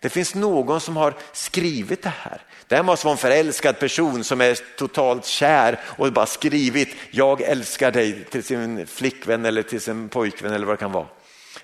Det 0.00 0.08
finns 0.08 0.34
någon 0.34 0.80
som 0.80 0.96
har 0.96 1.14
skrivit 1.32 2.02
det 2.02 2.12
här. 2.16 2.42
Det 2.66 2.76
här 2.76 2.82
måste 2.82 3.06
vara 3.06 3.12
en 3.12 3.18
förälskad 3.18 3.78
person 3.78 4.24
som 4.24 4.40
är 4.40 4.58
totalt 4.76 5.26
kär 5.26 5.80
och 5.84 6.12
bara 6.12 6.26
skrivit 6.26 6.88
jag 7.10 7.40
älskar 7.40 7.90
dig 7.90 8.24
till 8.24 8.44
sin 8.44 8.86
flickvän 8.86 9.44
eller 9.44 9.62
till 9.62 9.80
sin 9.80 10.08
pojkvän 10.08 10.52
eller 10.52 10.66
vad 10.66 10.72
det 10.72 10.80
kan 10.80 10.92
vara. 10.92 11.06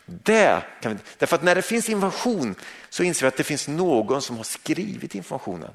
Det 0.07 0.63
kan 0.81 0.93
vi, 0.93 0.99
därför 1.19 1.37
att 1.37 1.43
när 1.43 1.55
det 1.55 1.63
finns 1.63 1.89
information 1.89 2.55
så 2.91 3.03
inser 3.03 3.23
vi 3.23 3.29
att 3.29 3.37
det 3.37 3.45
finns 3.45 3.69
någon 3.69 4.23
som 4.23 4.37
har 4.37 4.45
skrivit 4.45 5.15
informationen. 5.15 5.71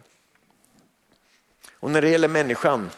Och 1.79 1.91
när 1.91 2.01
det 2.01 2.09
gäller 2.09 2.27
människan 2.27 2.89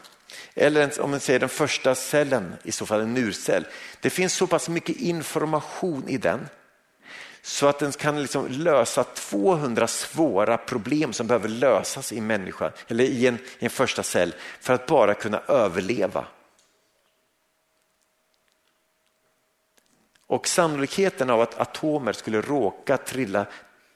eller 0.55 1.01
om 1.01 1.11
man 1.11 1.19
säger 1.19 1.39
den 1.39 1.49
första 1.49 1.95
cellen, 1.95 2.55
i 2.63 2.71
så 2.71 2.85
fall 2.85 3.01
en 3.01 3.13
njurcell. 3.13 3.65
Det 4.01 4.09
finns 4.09 4.33
så 4.33 4.47
pass 4.47 4.69
mycket 4.69 4.95
information 4.95 6.09
i 6.09 6.17
den 6.17 6.47
så 7.49 7.67
att 7.67 7.79
den 7.79 7.91
kan 7.91 8.21
liksom 8.21 8.47
lösa 8.47 9.03
200 9.03 9.87
svåra 9.87 10.57
problem 10.57 11.13
som 11.13 11.27
behöver 11.27 11.49
lösas 11.49 12.11
i 12.11 12.21
människa, 12.21 12.71
eller 12.87 13.03
i 13.03 13.27
en, 13.27 13.35
i 13.35 13.65
en 13.65 13.69
första 13.69 14.03
cell 14.03 14.35
för 14.59 14.73
att 14.73 14.85
bara 14.85 15.13
kunna 15.13 15.39
överleva. 15.47 16.25
Och 20.27 20.47
sannolikheten 20.47 21.29
av 21.29 21.41
att 21.41 21.59
atomer 21.59 22.13
skulle 22.13 22.41
råka 22.41 22.97
trilla 22.97 23.45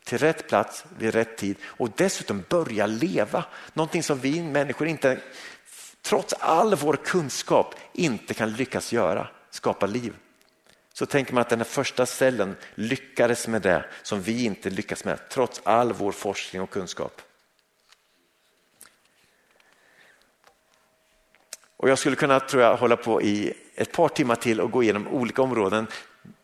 till 0.03 0.17
rätt 0.17 0.47
plats 0.47 0.85
vid 0.97 1.13
rätt 1.13 1.37
tid 1.37 1.57
och 1.63 1.89
dessutom 1.95 2.43
börja 2.49 2.85
leva, 2.85 3.45
någonting 3.73 4.03
som 4.03 4.19
vi 4.19 4.41
människor 4.41 4.87
inte 4.87 5.19
trots 6.01 6.33
all 6.33 6.75
vår 6.75 6.95
kunskap 6.95 7.75
inte 7.93 8.33
kan 8.33 8.53
lyckas 8.53 8.93
göra, 8.93 9.27
skapa 9.49 9.85
liv. 9.85 10.13
Så 10.93 11.06
tänker 11.06 11.34
man 11.34 11.41
att 11.41 11.49
den 11.49 11.60
här 11.60 11.65
första 11.65 12.06
cellen 12.06 12.56
lyckades 12.75 13.47
med 13.47 13.62
det 13.62 13.86
som 14.03 14.21
vi 14.21 14.45
inte 14.45 14.69
lyckas 14.69 15.06
med, 15.06 15.29
trots 15.29 15.62
all 15.63 15.93
vår 15.93 16.12
forskning 16.12 16.62
och 16.62 16.69
kunskap. 16.69 17.21
Och 21.77 21.89
jag 21.89 21.99
skulle 21.99 22.15
kunna 22.15 22.39
tror 22.39 22.63
jag, 22.63 22.77
hålla 22.77 22.97
på 22.97 23.21
i 23.21 23.53
ett 23.75 23.91
par 23.91 24.10
timmar 24.10 24.36
till 24.36 24.62
och 24.62 24.71
gå 24.71 24.84
igenom 24.84 25.08
olika 25.08 25.41
områden 25.41 25.88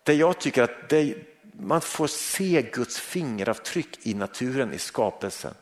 där 0.04 0.14
jag 0.14 0.40
tycker 0.40 0.64
att 0.64 0.90
det, 0.90 1.16
man 1.54 1.82
får 1.82 2.08
se 2.08 2.62
Guds 2.74 3.00
fingeravtryck 3.00 4.00
i 4.02 4.14
naturen, 4.14 4.74
i 4.74 4.78
skapelsen. 4.78 5.54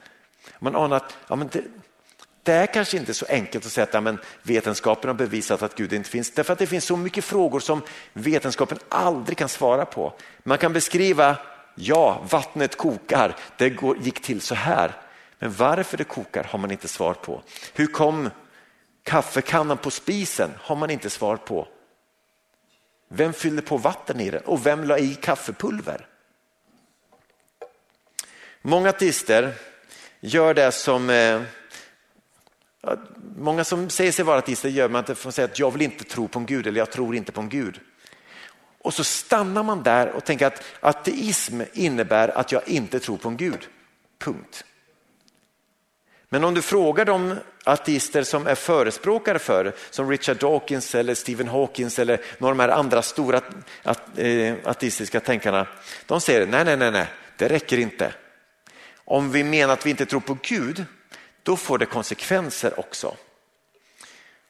Man 0.60 0.76
anar 0.76 0.98
att 0.98 1.18
ja, 1.28 1.36
men 1.36 1.48
det, 1.48 1.64
det 2.48 2.54
är 2.54 2.66
kanske 2.66 2.98
inte 2.98 3.14
så 3.14 3.26
enkelt 3.30 3.66
att 3.66 3.72
säga 3.72 3.84
att 3.84 3.94
ja, 3.94 4.02
men 4.02 4.20
vetenskapen 4.44 5.08
har 5.08 5.16
bevisat 5.16 5.62
att 5.62 5.76
Gud 5.76 5.94
inte 5.94 6.10
finns. 6.10 6.32
Därför 6.32 6.54
att 6.54 6.60
det 6.60 6.68
finns 6.68 6.86
så 6.86 6.98
mycket 6.98 7.24
frågor 7.24 7.60
som 7.60 7.82
vetenskapen 8.14 8.78
aldrig 8.90 9.38
kan 9.38 9.50
svara 9.50 9.86
på. 9.86 10.14
Man 10.44 10.58
kan 10.58 10.74
beskriva, 10.74 11.38
ja 11.76 12.26
vattnet 12.30 12.78
kokar, 12.78 13.36
det 13.58 13.78
gick 14.02 14.22
till 14.22 14.42
så 14.42 14.56
här. 14.56 14.96
Men 15.40 15.54
varför 15.54 15.98
det 15.98 16.04
kokar 16.04 16.44
har 16.44 16.60
man 16.60 16.72
inte 16.72 16.88
svar 16.88 17.14
på. 17.14 17.42
Hur 17.74 17.88
kom 17.88 18.30
kaffekannan 19.04 19.78
på 19.78 19.92
spisen 19.92 20.52
har 20.62 20.76
man 20.76 20.90
inte 20.90 21.10
svar 21.10 21.38
på. 21.38 21.68
Vem 23.10 23.34
fyllde 23.34 23.62
på 23.62 23.78
vatten 23.78 24.20
i 24.20 24.30
den 24.30 24.42
och 24.42 24.66
vem 24.66 24.84
la 24.84 24.98
i 24.98 25.16
kaffepulver? 25.16 26.08
Många 28.62 28.90
ateister 28.90 29.54
gör 30.20 30.54
det 30.54 30.72
som 30.72 31.10
eh, 31.10 31.42
Många 33.38 33.64
som 33.64 33.90
säger 33.90 34.12
sig 34.12 34.26
vara 34.26 34.38
ateister 34.38 34.70
gör 34.70 34.90
man 34.90 35.00
att 35.00 35.24
de 35.24 35.32
säga 35.32 35.46
att 35.46 35.60
jag 35.60 35.72
vill 35.72 35.82
inte 35.82 36.04
tro 36.04 36.28
på 36.28 36.40
en 36.40 36.46
gud 36.46 36.68
eller 36.68 36.80
jag 36.80 36.92
tror 36.92 37.16
inte 37.16 37.32
på 37.32 37.42
en 37.42 37.50
gud. 37.50 37.80
Och 38.82 38.94
så 38.94 39.04
stannar 39.04 39.64
man 39.64 39.84
där 39.84 40.12
och 40.12 40.24
tänker 40.24 40.48
att 40.48 40.64
ateism 40.80 41.62
innebär 41.74 42.38
att 42.38 42.52
jag 42.52 42.68
inte 42.68 43.00
tror 43.00 43.18
på 43.18 43.30
en 43.30 43.38
gud. 43.38 43.68
Punkt. 44.20 44.64
Men 46.30 46.44
om 46.44 46.54
du 46.54 46.62
frågar 46.62 47.06
de 47.06 47.36
ateister 47.64 48.24
som 48.24 48.48
är 48.48 48.56
förespråkare 48.56 49.40
för 49.40 49.74
som 49.90 50.10
Richard 50.10 50.38
Dawkins 50.38 50.96
eller 50.96 51.16
Stephen 51.16 51.48
Hawkins 51.48 52.00
eller 52.00 52.22
några 52.38 52.52
av 52.52 52.58
de 52.58 52.64
här 52.64 52.80
andra 52.80 53.02
stora 53.02 53.42
ateistiska 54.64 55.18
eh, 55.18 55.24
tänkarna. 55.24 55.68
De 56.06 56.22
säger 56.22 56.48
nej, 56.48 56.66
nej, 56.66 56.78
nej, 56.78 56.92
nej, 56.92 57.08
det 57.38 57.48
räcker 57.48 57.78
inte. 57.78 58.14
Om 59.06 59.32
vi 59.32 59.44
menar 59.44 59.74
att 59.74 59.86
vi 59.86 59.90
inte 59.90 60.06
tror 60.06 60.20
på 60.20 60.38
Gud, 60.42 60.86
då 61.48 61.58
får 61.58 61.78
det 61.78 61.86
konsekvenser 61.86 62.80
också. 62.80 63.16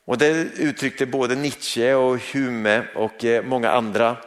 Och 0.06 0.18
det 0.18 0.30
uttryckte 0.58 1.06
både 1.06 1.36
Nietzsche 1.36 1.94
och 1.94 2.20
Hume 2.20 2.88
och 2.96 3.26
eh, 3.26 3.44
många 3.44 3.72
andra 3.72 4.18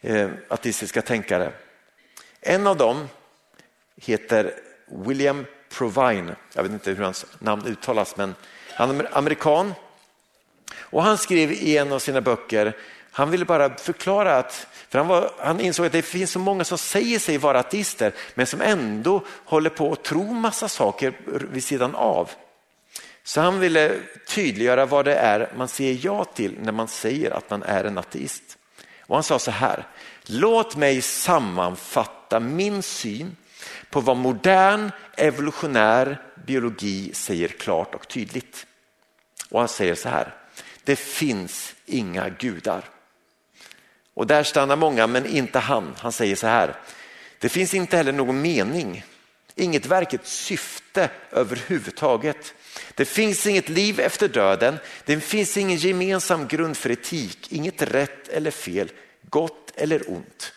eh, 0.00 0.30
ateistiska 0.48 1.02
tänkare. 1.02 1.52
En 2.40 2.66
av 2.66 2.76
dem 2.76 3.08
heter 3.96 4.54
William 4.86 5.46
Provine. 5.68 6.36
Jag 6.54 6.62
vet 6.62 6.72
inte 6.72 6.90
hur 6.90 7.04
hans 7.04 7.26
namn 7.38 7.66
uttalas 7.66 8.16
men 8.16 8.34
han 8.74 9.00
är 9.00 9.18
amerikan. 9.18 9.74
Och 10.76 11.02
han 11.02 11.18
skrev 11.18 11.52
i 11.52 11.76
en 11.76 11.92
av 11.92 11.98
sina 11.98 12.20
böcker, 12.20 12.76
han 13.10 13.30
ville 13.30 13.44
bara 13.44 13.76
förklara 13.76 14.36
att 14.36 14.66
han, 14.98 15.08
var, 15.08 15.32
han 15.38 15.60
insåg 15.60 15.86
att 15.86 15.92
det 15.92 16.02
finns 16.02 16.30
så 16.30 16.38
många 16.38 16.64
som 16.64 16.78
säger 16.78 17.18
sig 17.18 17.38
vara 17.38 17.60
ateister 17.60 18.12
men 18.34 18.46
som 18.46 18.60
ändå 18.60 19.24
håller 19.44 19.70
på 19.70 19.92
att 19.92 20.04
tro 20.04 20.32
massa 20.32 20.68
saker 20.68 21.12
vid 21.52 21.64
sidan 21.64 21.94
av. 21.94 22.30
Så 23.22 23.40
han 23.40 23.60
ville 23.60 24.00
tydliggöra 24.28 24.86
vad 24.86 25.04
det 25.04 25.14
är 25.14 25.52
man 25.56 25.68
säger 25.68 25.98
ja 26.02 26.24
till 26.24 26.56
när 26.60 26.72
man 26.72 26.88
säger 26.88 27.30
att 27.30 27.50
man 27.50 27.62
är 27.62 27.84
en 27.84 27.98
ateist. 27.98 28.58
Och 29.00 29.16
han 29.16 29.22
sa 29.22 29.38
så 29.38 29.50
här, 29.50 29.86
låt 30.22 30.76
mig 30.76 31.02
sammanfatta 31.02 32.40
min 32.40 32.82
syn 32.82 33.36
på 33.90 34.00
vad 34.00 34.16
modern 34.16 34.90
evolutionär 35.16 36.22
biologi 36.46 37.10
säger 37.14 37.48
klart 37.48 37.94
och 37.94 38.08
tydligt. 38.08 38.66
Och 39.50 39.58
han 39.58 39.68
säger 39.68 39.94
så 39.94 40.08
här, 40.08 40.34
det 40.84 40.96
finns 40.96 41.74
inga 41.86 42.28
gudar. 42.28 42.84
Och 44.14 44.26
där 44.26 44.42
stannar 44.42 44.76
många, 44.76 45.06
men 45.06 45.26
inte 45.26 45.58
han. 45.58 45.94
Han 45.98 46.12
säger 46.12 46.36
så 46.36 46.46
här, 46.46 46.76
det 47.38 47.48
finns 47.48 47.74
inte 47.74 47.96
heller 47.96 48.12
någon 48.12 48.42
mening 48.42 49.04
inget 49.54 49.86
verkligt 49.86 50.26
syfte 50.26 51.10
överhuvudtaget. 51.30 52.54
Det 52.94 53.04
finns 53.04 53.46
inget 53.46 53.68
liv 53.68 54.00
efter 54.00 54.28
döden, 54.28 54.78
det 55.04 55.20
finns 55.20 55.56
ingen 55.56 55.76
gemensam 55.76 56.48
grund 56.48 56.76
för 56.76 56.90
etik, 56.90 57.52
inget 57.52 57.82
rätt 57.82 58.28
eller 58.28 58.50
fel, 58.50 58.92
gott 59.22 59.72
eller 59.76 60.10
ont. 60.10 60.52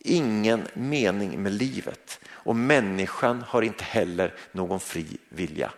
Ingen 0.00 0.68
mening 0.74 1.42
med 1.42 1.52
livet 1.52 2.20
och 2.28 2.56
människan 2.56 3.44
har 3.48 3.62
inte 3.62 3.84
heller 3.84 4.34
någon 4.52 4.80
fri 4.80 5.06
vilja. 5.28 5.72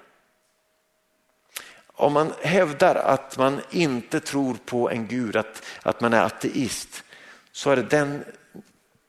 Om 1.93 2.13
man 2.13 2.33
hävdar 2.43 2.95
att 2.95 3.39
man 3.39 3.61
inte 3.71 4.21
tror 4.21 4.57
på 4.65 4.91
en 4.91 5.07
gud, 5.07 5.37
att, 5.37 5.63
att 5.83 6.01
man 6.01 6.13
är 6.13 6.23
ateist, 6.23 7.05
så 7.53 7.71
är 7.71 7.77
det 7.77 7.83
den 7.83 8.25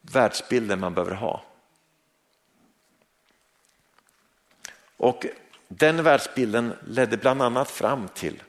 världsbilden 0.01 0.79
man 0.79 0.93
behöver 0.93 1.15
ha. 1.15 1.43
Och 4.97 5.25
den 5.67 6.03
världsbilden 6.03 6.73
ledde 6.87 7.17
bland 7.17 7.41
annat 7.41 7.71
fram 7.71 8.07
till 8.07 8.43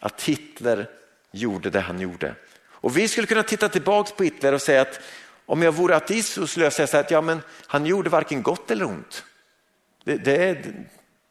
att 0.00 0.22
Hitler 0.22 0.90
gjorde 1.30 1.70
det 1.70 1.80
han 1.80 2.00
gjorde. 2.00 2.34
Och 2.68 2.96
vi 2.96 3.08
skulle 3.08 3.26
kunna 3.26 3.42
titta 3.42 3.68
tillbaka 3.68 4.14
på 4.16 4.24
Hitler 4.24 4.52
och 4.52 4.62
säga 4.62 4.82
att 4.82 5.00
om 5.46 5.62
jag 5.62 5.72
vore 5.72 5.96
ateist 5.96 6.32
så 6.32 6.46
skulle 6.46 6.66
jag 6.66 6.72
säga 6.72 7.00
att 7.00 7.10
ja, 7.10 7.20
men 7.20 7.40
han 7.66 7.86
gjorde 7.86 8.10
varken 8.10 8.42
gott 8.42 8.70
eller 8.70 8.84
ont. 8.84 9.24
Det, 10.04 10.16
det, 10.16 10.64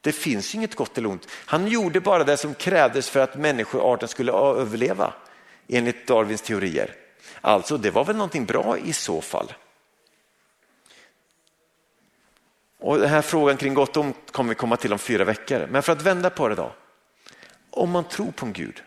det 0.06 0.12
finns 0.12 0.56
inget 0.56 0.76
gott 0.76 0.98
eller 0.98 1.10
ont. 1.10 1.28
Han 1.32 1.68
gjorde 1.68 2.02
bara 2.02 2.24
det 2.24 2.38
som 2.38 2.54
krävdes 2.54 3.10
för 3.10 3.20
att 3.20 3.36
människoarten 3.36 4.08
skulle 4.08 4.32
överleva 4.32 5.13
enligt 5.68 6.08
Darwins 6.08 6.41
teorier. 6.41 6.96
Alltså 7.41 7.78
det 7.78 7.91
var 7.91 8.06
väl 8.06 8.15
någonting 8.15 8.46
bra 8.46 8.78
i 8.78 8.94
så 8.94 9.22
fall. 9.22 9.54
Och 12.80 13.00
Den 13.00 13.10
här 13.10 13.22
frågan 13.22 13.58
kring 13.58 13.74
gott 13.74 13.98
och 13.98 14.04
ont 14.04 14.32
kommer 14.32 14.50
vi 14.50 14.56
komma 14.56 14.78
till 14.78 14.94
om 14.94 15.00
fyra 15.00 15.24
veckor. 15.24 15.68
Men 15.70 15.84
för 15.84 15.91
att 15.91 16.02
vända 16.02 16.30
på 16.30 16.48
det 16.48 16.56
då. 16.56 16.72
Om 17.70 17.89
man 17.89 18.04
tror 18.04 18.32
på 18.32 18.46
en 18.46 18.54
Gud, 18.54 18.84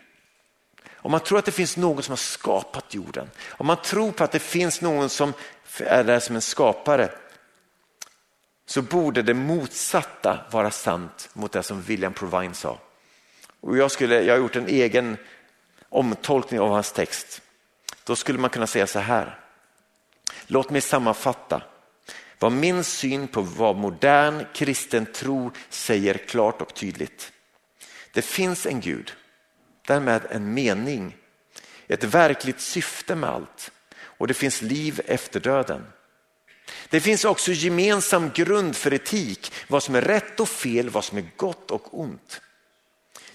om 0.95 1.11
man 1.11 1.19
tror 1.19 1.39
att 1.39 1.45
det 1.45 1.51
finns 1.51 1.77
någon 1.77 2.03
som 2.03 2.11
har 2.11 2.17
skapat 2.17 2.93
jorden, 2.93 3.29
om 3.49 3.67
man 3.67 3.81
tror 3.81 4.11
på 4.11 4.23
att 4.23 4.31
det 4.31 4.39
finns 4.39 4.81
någon 4.81 5.09
som 5.09 5.33
är 5.79 6.03
där 6.03 6.19
som 6.19 6.35
en 6.35 6.41
skapare, 6.41 7.09
så 8.69 8.81
borde 8.81 9.21
det 9.21 9.33
motsatta 9.33 10.45
vara 10.51 10.71
sant 10.71 11.29
mot 11.33 11.51
det 11.51 11.63
som 11.63 11.81
William 11.81 12.13
Provine 12.13 12.53
sa. 12.53 12.79
Och 13.59 13.77
jag, 13.77 13.91
skulle, 13.91 14.21
jag 14.21 14.33
har 14.33 14.39
gjort 14.39 14.55
en 14.55 14.67
egen 14.67 15.17
omtolkning 15.89 16.59
av 16.59 16.69
hans 16.69 16.91
text. 16.91 17.41
Då 18.03 18.15
skulle 18.15 18.39
man 18.39 18.49
kunna 18.49 18.67
säga 18.67 18.87
så 18.87 18.99
här. 18.99 19.39
Låt 20.47 20.69
mig 20.69 20.81
sammanfatta 20.81 21.61
vad 22.39 22.51
min 22.51 22.83
syn 22.83 23.27
på 23.27 23.41
vad 23.41 23.75
modern 23.75 24.45
kristen 24.53 25.05
tro 25.05 25.51
säger 25.69 26.13
klart 26.13 26.61
och 26.61 26.73
tydligt. 26.73 27.31
Det 28.13 28.21
finns 28.21 28.65
en 28.65 28.81
Gud, 28.81 29.13
därmed 29.87 30.21
en 30.29 30.53
mening, 30.53 31.15
ett 31.87 32.03
verkligt 32.03 32.61
syfte 32.61 33.15
med 33.15 33.29
allt 33.29 33.71
och 34.01 34.27
det 34.27 34.33
finns 34.33 34.61
liv 34.61 35.01
efter 35.05 35.39
döden. 35.39 35.85
Det 36.89 36.99
finns 36.99 37.25
också 37.25 37.51
gemensam 37.51 38.31
grund 38.33 38.75
för 38.75 38.93
etik, 38.93 39.53
vad 39.67 39.83
som 39.83 39.95
är 39.95 40.01
rätt 40.01 40.39
och 40.39 40.49
fel, 40.49 40.89
vad 40.89 41.03
som 41.03 41.17
är 41.17 41.25
gott 41.37 41.71
och 41.71 41.99
ont. 41.99 42.41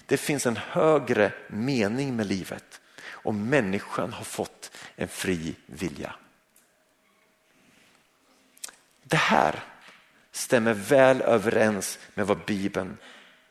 Det 0.05 0.17
finns 0.17 0.45
en 0.45 0.57
högre 0.57 1.31
mening 1.47 2.15
med 2.15 2.27
livet 2.27 2.81
och 3.07 3.35
människan 3.35 4.13
har 4.13 4.23
fått 4.23 4.71
en 4.95 5.07
fri 5.07 5.55
vilja. 5.65 6.15
Det 9.03 9.17
här 9.17 9.63
stämmer 10.31 10.73
väl 10.73 11.21
överens 11.21 11.99
med 12.13 12.27
vad 12.27 12.45
Bibeln 12.45 12.97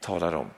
talar 0.01 0.33
om. 0.33 0.51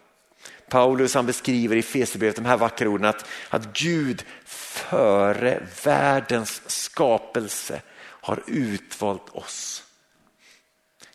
Paulus 0.69 1.15
han 1.15 1.27
beskriver 1.27 1.77
i 1.77 1.83
Fesebrevet 1.83 2.37
de 2.37 2.45
här 2.45 2.57
vackra 2.57 2.89
orden 2.89 3.05
att, 3.05 3.27
att 3.49 3.79
Gud 3.79 4.25
före 4.45 5.67
världens 5.85 6.63
skapelse 6.67 7.83
har 8.27 8.43
utvalt 8.47 9.29
oss. 9.29 9.85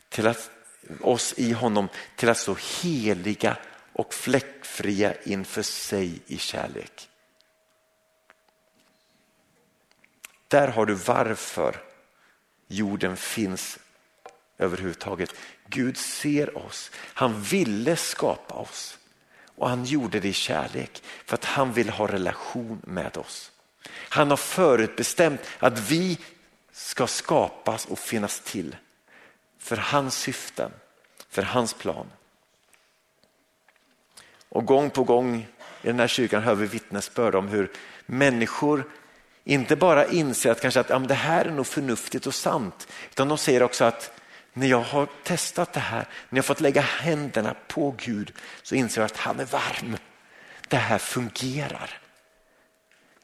Till 0.09 0.27
att, 0.27 0.51
oss 1.01 1.33
i 1.37 1.51
honom 1.51 1.89
till 2.15 2.29
att 2.29 2.37
stå 2.37 2.57
heliga 2.81 3.57
och 3.93 4.13
fläckfria 4.13 5.13
inför 5.23 5.61
sig 5.61 6.21
i 6.27 6.37
kärlek. 6.37 7.09
Där 10.47 10.67
har 10.67 10.85
du 10.85 10.93
varför 10.93 11.81
jorden 12.67 13.17
finns 13.17 13.79
överhuvudtaget. 14.57 15.33
Gud 15.67 15.97
ser 15.97 16.57
oss. 16.57 16.91
Han 16.95 17.41
ville 17.41 17.95
skapa 17.95 18.53
oss 18.53 18.97
och 19.55 19.69
han 19.69 19.85
gjorde 19.85 20.19
det 20.19 20.27
i 20.27 20.33
kärlek 20.33 21.03
för 21.25 21.33
att 21.33 21.45
han 21.45 21.73
vill 21.73 21.89
ha 21.89 22.07
relation 22.07 22.81
med 22.83 23.17
oss. 23.17 23.51
Han 24.09 24.29
har 24.29 24.37
förutbestämt 24.37 25.41
att 25.59 25.79
vi 25.91 26.17
ska 26.81 27.07
skapas 27.07 27.85
och 27.85 27.99
finnas 27.99 28.39
till 28.39 28.75
för 29.57 29.77
hans 29.77 30.15
syften, 30.15 30.71
för 31.29 31.41
hans 31.41 31.73
plan. 31.73 32.07
Och 34.49 34.65
gång 34.65 34.89
på 34.89 35.03
gång 35.03 35.47
i 35.81 35.87
den 35.87 35.99
här 35.99 36.07
kyrkan 36.07 36.43
hör 36.43 36.55
vi 36.55 36.65
vittnesbörd 36.65 37.35
om 37.35 37.47
hur 37.47 37.71
människor 38.05 38.89
inte 39.43 39.75
bara 39.75 40.05
inser 40.05 40.51
att 40.51 40.61
kanske 40.61 40.79
att 40.79 40.89
ja, 40.89 40.99
det 40.99 41.13
här 41.13 41.45
är 41.45 41.51
nog 41.51 41.67
förnuftigt 41.67 42.27
och 42.27 42.35
sant, 42.35 42.87
utan 43.09 43.27
de 43.27 43.37
säger 43.37 43.63
också 43.63 43.85
att 43.85 44.11
när 44.53 44.67
jag 44.67 44.81
har 44.81 45.07
testat 45.23 45.73
det 45.73 45.79
här, 45.79 46.07
när 46.29 46.37
jag 46.37 46.45
fått 46.45 46.61
lägga 46.61 46.81
händerna 46.81 47.55
på 47.67 47.95
Gud 47.97 48.33
så 48.63 48.75
inser 48.75 49.01
jag 49.01 49.05
att 49.05 49.17
han 49.17 49.39
är 49.39 49.45
varm. 49.45 49.97
Det 50.67 50.77
här 50.77 50.97
fungerar. 50.97 51.99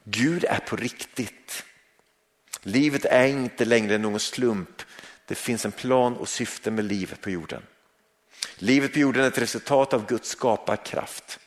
Gud 0.04 0.44
är 0.44 0.58
på 0.58 0.76
riktigt. 0.76 1.64
Livet 2.62 3.04
är 3.04 3.26
inte 3.26 3.64
längre 3.64 3.98
någon 3.98 4.20
slump. 4.20 4.82
Det 5.26 5.34
finns 5.34 5.64
en 5.64 5.72
plan 5.72 6.16
och 6.16 6.28
syfte 6.28 6.70
med 6.70 6.84
livet 6.84 7.20
på 7.20 7.30
jorden. 7.30 7.62
Livet 8.56 8.92
på 8.92 8.98
jorden 8.98 9.24
är 9.24 9.28
ett 9.28 9.38
resultat 9.38 9.92
av 9.92 10.06
Guds 10.06 10.28
skaparkraft. 10.28 11.38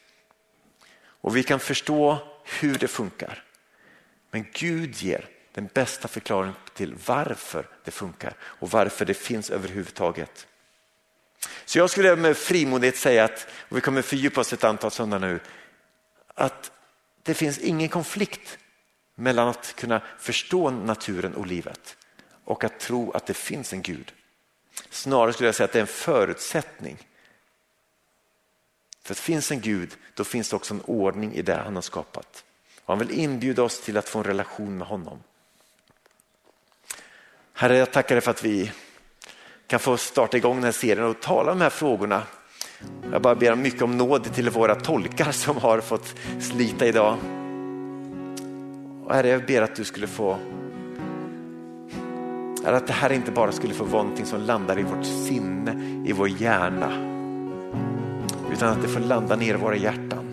Och 0.97 1.35
vi 1.35 1.43
kan 1.43 1.59
förstå 1.59 2.17
hur 2.59 2.77
det 2.77 2.87
funkar. 2.87 3.43
Men 4.31 4.45
Gud 4.53 4.95
ger 4.95 5.29
den 5.53 5.69
bästa 5.73 6.07
förklaringen 6.07 6.55
till 6.73 6.95
varför 7.05 7.67
det 7.83 7.91
funkar 7.91 8.33
och 8.41 8.71
varför 8.71 9.05
det 9.05 9.13
finns 9.13 9.49
överhuvudtaget. 9.49 10.47
Så 11.65 11.77
jag 11.77 11.89
skulle 11.89 12.15
med 12.15 12.37
frimodighet 12.37 12.97
säga 12.97 13.23
att, 13.23 13.47
och 13.69 13.77
vi 13.77 13.81
kommer 13.81 14.01
fördjupa 14.01 14.41
oss 14.41 14.53
ett 14.53 14.63
antal 14.63 14.91
söndagar 14.91 15.27
nu, 15.27 15.39
att 16.33 16.71
det 17.23 17.33
finns 17.33 17.57
ingen 17.57 17.89
konflikt 17.89 18.57
mellan 19.15 19.47
att 19.47 19.75
kunna 19.75 20.01
förstå 20.19 20.69
naturen 20.69 21.35
och 21.35 21.47
livet 21.47 21.97
och 22.45 22.63
att 22.63 22.79
tro 22.79 23.11
att 23.11 23.25
det 23.25 23.33
finns 23.33 23.73
en 23.73 23.81
Gud. 23.81 24.13
Snarare 24.89 25.33
skulle 25.33 25.47
jag 25.47 25.55
säga 25.55 25.65
att 25.65 25.71
det 25.71 25.79
är 25.79 25.81
en 25.81 25.87
förutsättning. 25.87 26.97
För 29.03 29.13
att 29.13 29.17
det 29.17 29.23
finns 29.23 29.51
en 29.51 29.61
Gud, 29.61 29.97
då 30.13 30.23
finns 30.23 30.49
det 30.49 30.55
också 30.55 30.73
en 30.73 30.81
ordning 30.81 31.33
i 31.33 31.41
det 31.41 31.55
han 31.55 31.75
har 31.75 31.81
skapat. 31.81 32.43
Och 32.85 32.97
han 32.97 33.07
vill 33.07 33.19
inbjuda 33.19 33.63
oss 33.63 33.81
till 33.81 33.97
att 33.97 34.09
få 34.09 34.19
en 34.19 34.25
relation 34.25 34.77
med 34.77 34.87
honom. 34.87 35.23
Herre, 37.53 37.77
jag 37.77 37.91
tackar 37.91 38.15
dig 38.15 38.21
för 38.21 38.31
att 38.31 38.43
vi 38.43 38.71
kan 39.67 39.79
få 39.79 39.97
starta 39.97 40.37
igång 40.37 40.55
den 40.55 40.63
här 40.63 40.71
serien 40.71 41.05
och 41.05 41.21
tala 41.21 41.51
om 41.51 41.59
de 41.59 41.63
här 41.63 41.69
frågorna. 41.69 42.23
Jag 43.11 43.21
bara 43.21 43.35
ber 43.35 43.55
mycket 43.55 43.81
om 43.81 43.97
nåd 43.97 44.33
till 44.33 44.49
våra 44.49 44.75
tolkar 44.75 45.31
som 45.31 45.57
har 45.57 45.81
fått 45.81 46.15
slita 46.39 46.85
idag. 46.85 47.40
Och 49.11 49.17
herre, 49.17 49.29
jag 49.29 49.45
ber 49.45 49.61
att 49.61 49.75
du 49.75 49.83
skulle 49.83 50.07
få 50.07 50.37
att 52.65 52.87
det 52.87 52.93
här 52.93 53.11
inte 53.11 53.31
bara 53.31 53.51
skulle 53.51 53.73
få 53.73 53.83
vara 53.83 54.03
någonting 54.03 54.25
som 54.25 54.41
landar 54.41 54.79
i 54.79 54.83
vårt 54.83 55.05
sinne, 55.05 56.01
i 56.05 56.13
vår 56.13 56.29
hjärna. 56.29 56.91
Utan 58.51 58.69
att 58.69 58.81
det 58.81 58.87
får 58.87 58.99
landa 58.99 59.35
ner 59.35 59.53
i 59.53 59.57
våra 59.57 59.75
hjärtan. 59.75 60.25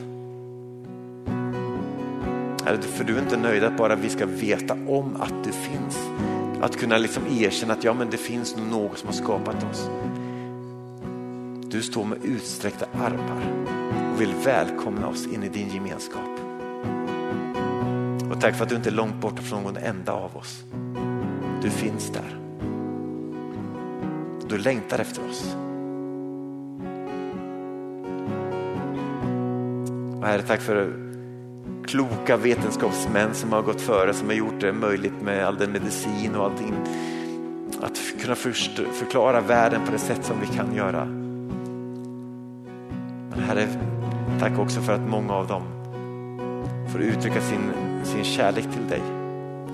För 2.81 3.05
du 3.05 3.17
är 3.17 3.19
inte 3.19 3.37
nöjd 3.37 3.65
att 3.65 3.77
bara 3.77 3.95
vi 3.95 4.09
ska 4.09 4.27
veta 4.27 4.75
om 4.75 5.17
att 5.21 5.45
du 5.45 5.53
finns. 5.53 5.99
Att 6.61 6.77
kunna 6.77 6.99
liksom 6.99 7.23
erkänna 7.41 7.73
att 7.73 7.85
ja, 7.85 7.95
men 7.95 8.11
det 8.11 8.17
finns 8.17 8.57
någon 8.71 8.97
som 8.97 9.07
har 9.07 9.15
skapat 9.15 9.65
oss. 9.71 9.91
Du 11.71 11.83
står 11.83 12.05
med 12.05 12.19
utsträckta 12.25 12.87
armar 12.93 13.43
och 14.15 14.21
vill 14.21 14.35
välkomna 14.45 15.09
oss 15.09 15.27
in 15.27 15.43
i 15.43 15.49
din 15.49 15.69
gemenskap. 15.69 16.38
Och 18.39 18.43
tack 18.43 18.55
för 18.55 18.63
att 18.63 18.69
du 18.69 18.77
inte 18.77 18.89
är 18.89 18.93
långt 18.93 19.21
borta 19.21 19.43
från 19.43 19.63
någon 19.63 19.77
enda 19.77 20.13
av 20.13 20.37
oss. 20.37 20.65
Du 21.63 21.71
finns 21.71 22.11
där. 22.11 22.39
Du 24.49 24.59
längtar 24.59 24.99
efter 24.99 25.23
oss. 25.31 25.57
Och 30.21 30.27
Herre, 30.27 30.43
tack 30.43 30.61
för 30.61 30.93
kloka 31.87 32.37
vetenskapsmän 32.37 33.35
som 33.35 33.53
har 33.53 33.63
gått 33.63 33.81
före 33.81 34.15
som 34.15 34.29
har 34.29 34.35
gjort 34.35 34.61
det 34.61 34.73
möjligt 34.73 35.23
med 35.23 35.47
all 35.47 35.57
den 35.59 35.73
medicin 35.73 36.35
och 36.35 36.45
allting 36.45 36.75
att 37.81 37.99
kunna 38.23 38.35
förklara 38.93 39.41
världen 39.41 39.81
på 39.87 39.93
det 39.93 39.99
sätt 39.99 40.25
som 40.25 40.41
vi 40.41 40.47
kan 40.47 40.75
göra. 40.75 41.05
Men 43.31 43.41
Herre, 43.47 43.69
tack 44.41 44.59
också 44.59 44.81
för 44.81 44.93
att 44.93 45.09
många 45.11 45.35
av 45.35 45.47
dem 45.47 45.78
får 46.93 47.01
uttrycka 47.01 47.41
sin, 47.41 47.73
sin 48.05 48.25
kärlek 48.25 48.65
till 48.73 48.89
dig 48.89 49.03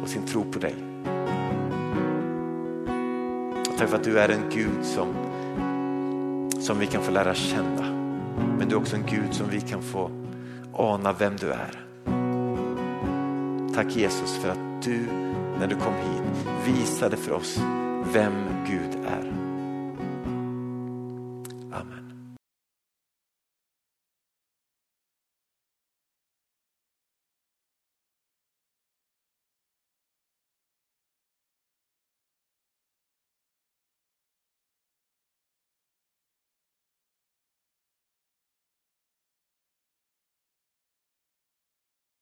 och 0.02 0.08
sin 0.08 0.26
tro 0.26 0.44
på 0.44 0.58
dig. 0.58 0.74
Tack 3.78 3.88
för 3.88 3.96
att 3.96 4.04
du 4.04 4.18
är 4.18 4.28
en 4.28 4.50
Gud 4.50 4.84
som, 4.84 5.08
som 6.60 6.78
vi 6.78 6.86
kan 6.86 7.02
få 7.02 7.10
lära 7.10 7.34
känna. 7.34 7.82
Men 8.58 8.68
du 8.68 8.74
är 8.74 8.78
också 8.78 8.96
en 8.96 9.06
Gud 9.06 9.34
som 9.34 9.48
vi 9.50 9.60
kan 9.60 9.82
få 9.82 10.10
ana 10.72 11.12
vem 11.12 11.36
du 11.36 11.52
är. 11.52 11.84
Tack 13.74 13.96
Jesus 13.96 14.38
för 14.38 14.48
att 14.48 14.82
du 14.84 15.06
när 15.58 15.66
du 15.66 15.74
kom 15.74 15.94
hit 15.94 16.46
visade 16.66 17.16
för 17.16 17.32
oss 17.32 17.58
vem 18.12 18.32
Gud 18.66 19.04
är. 19.06 19.43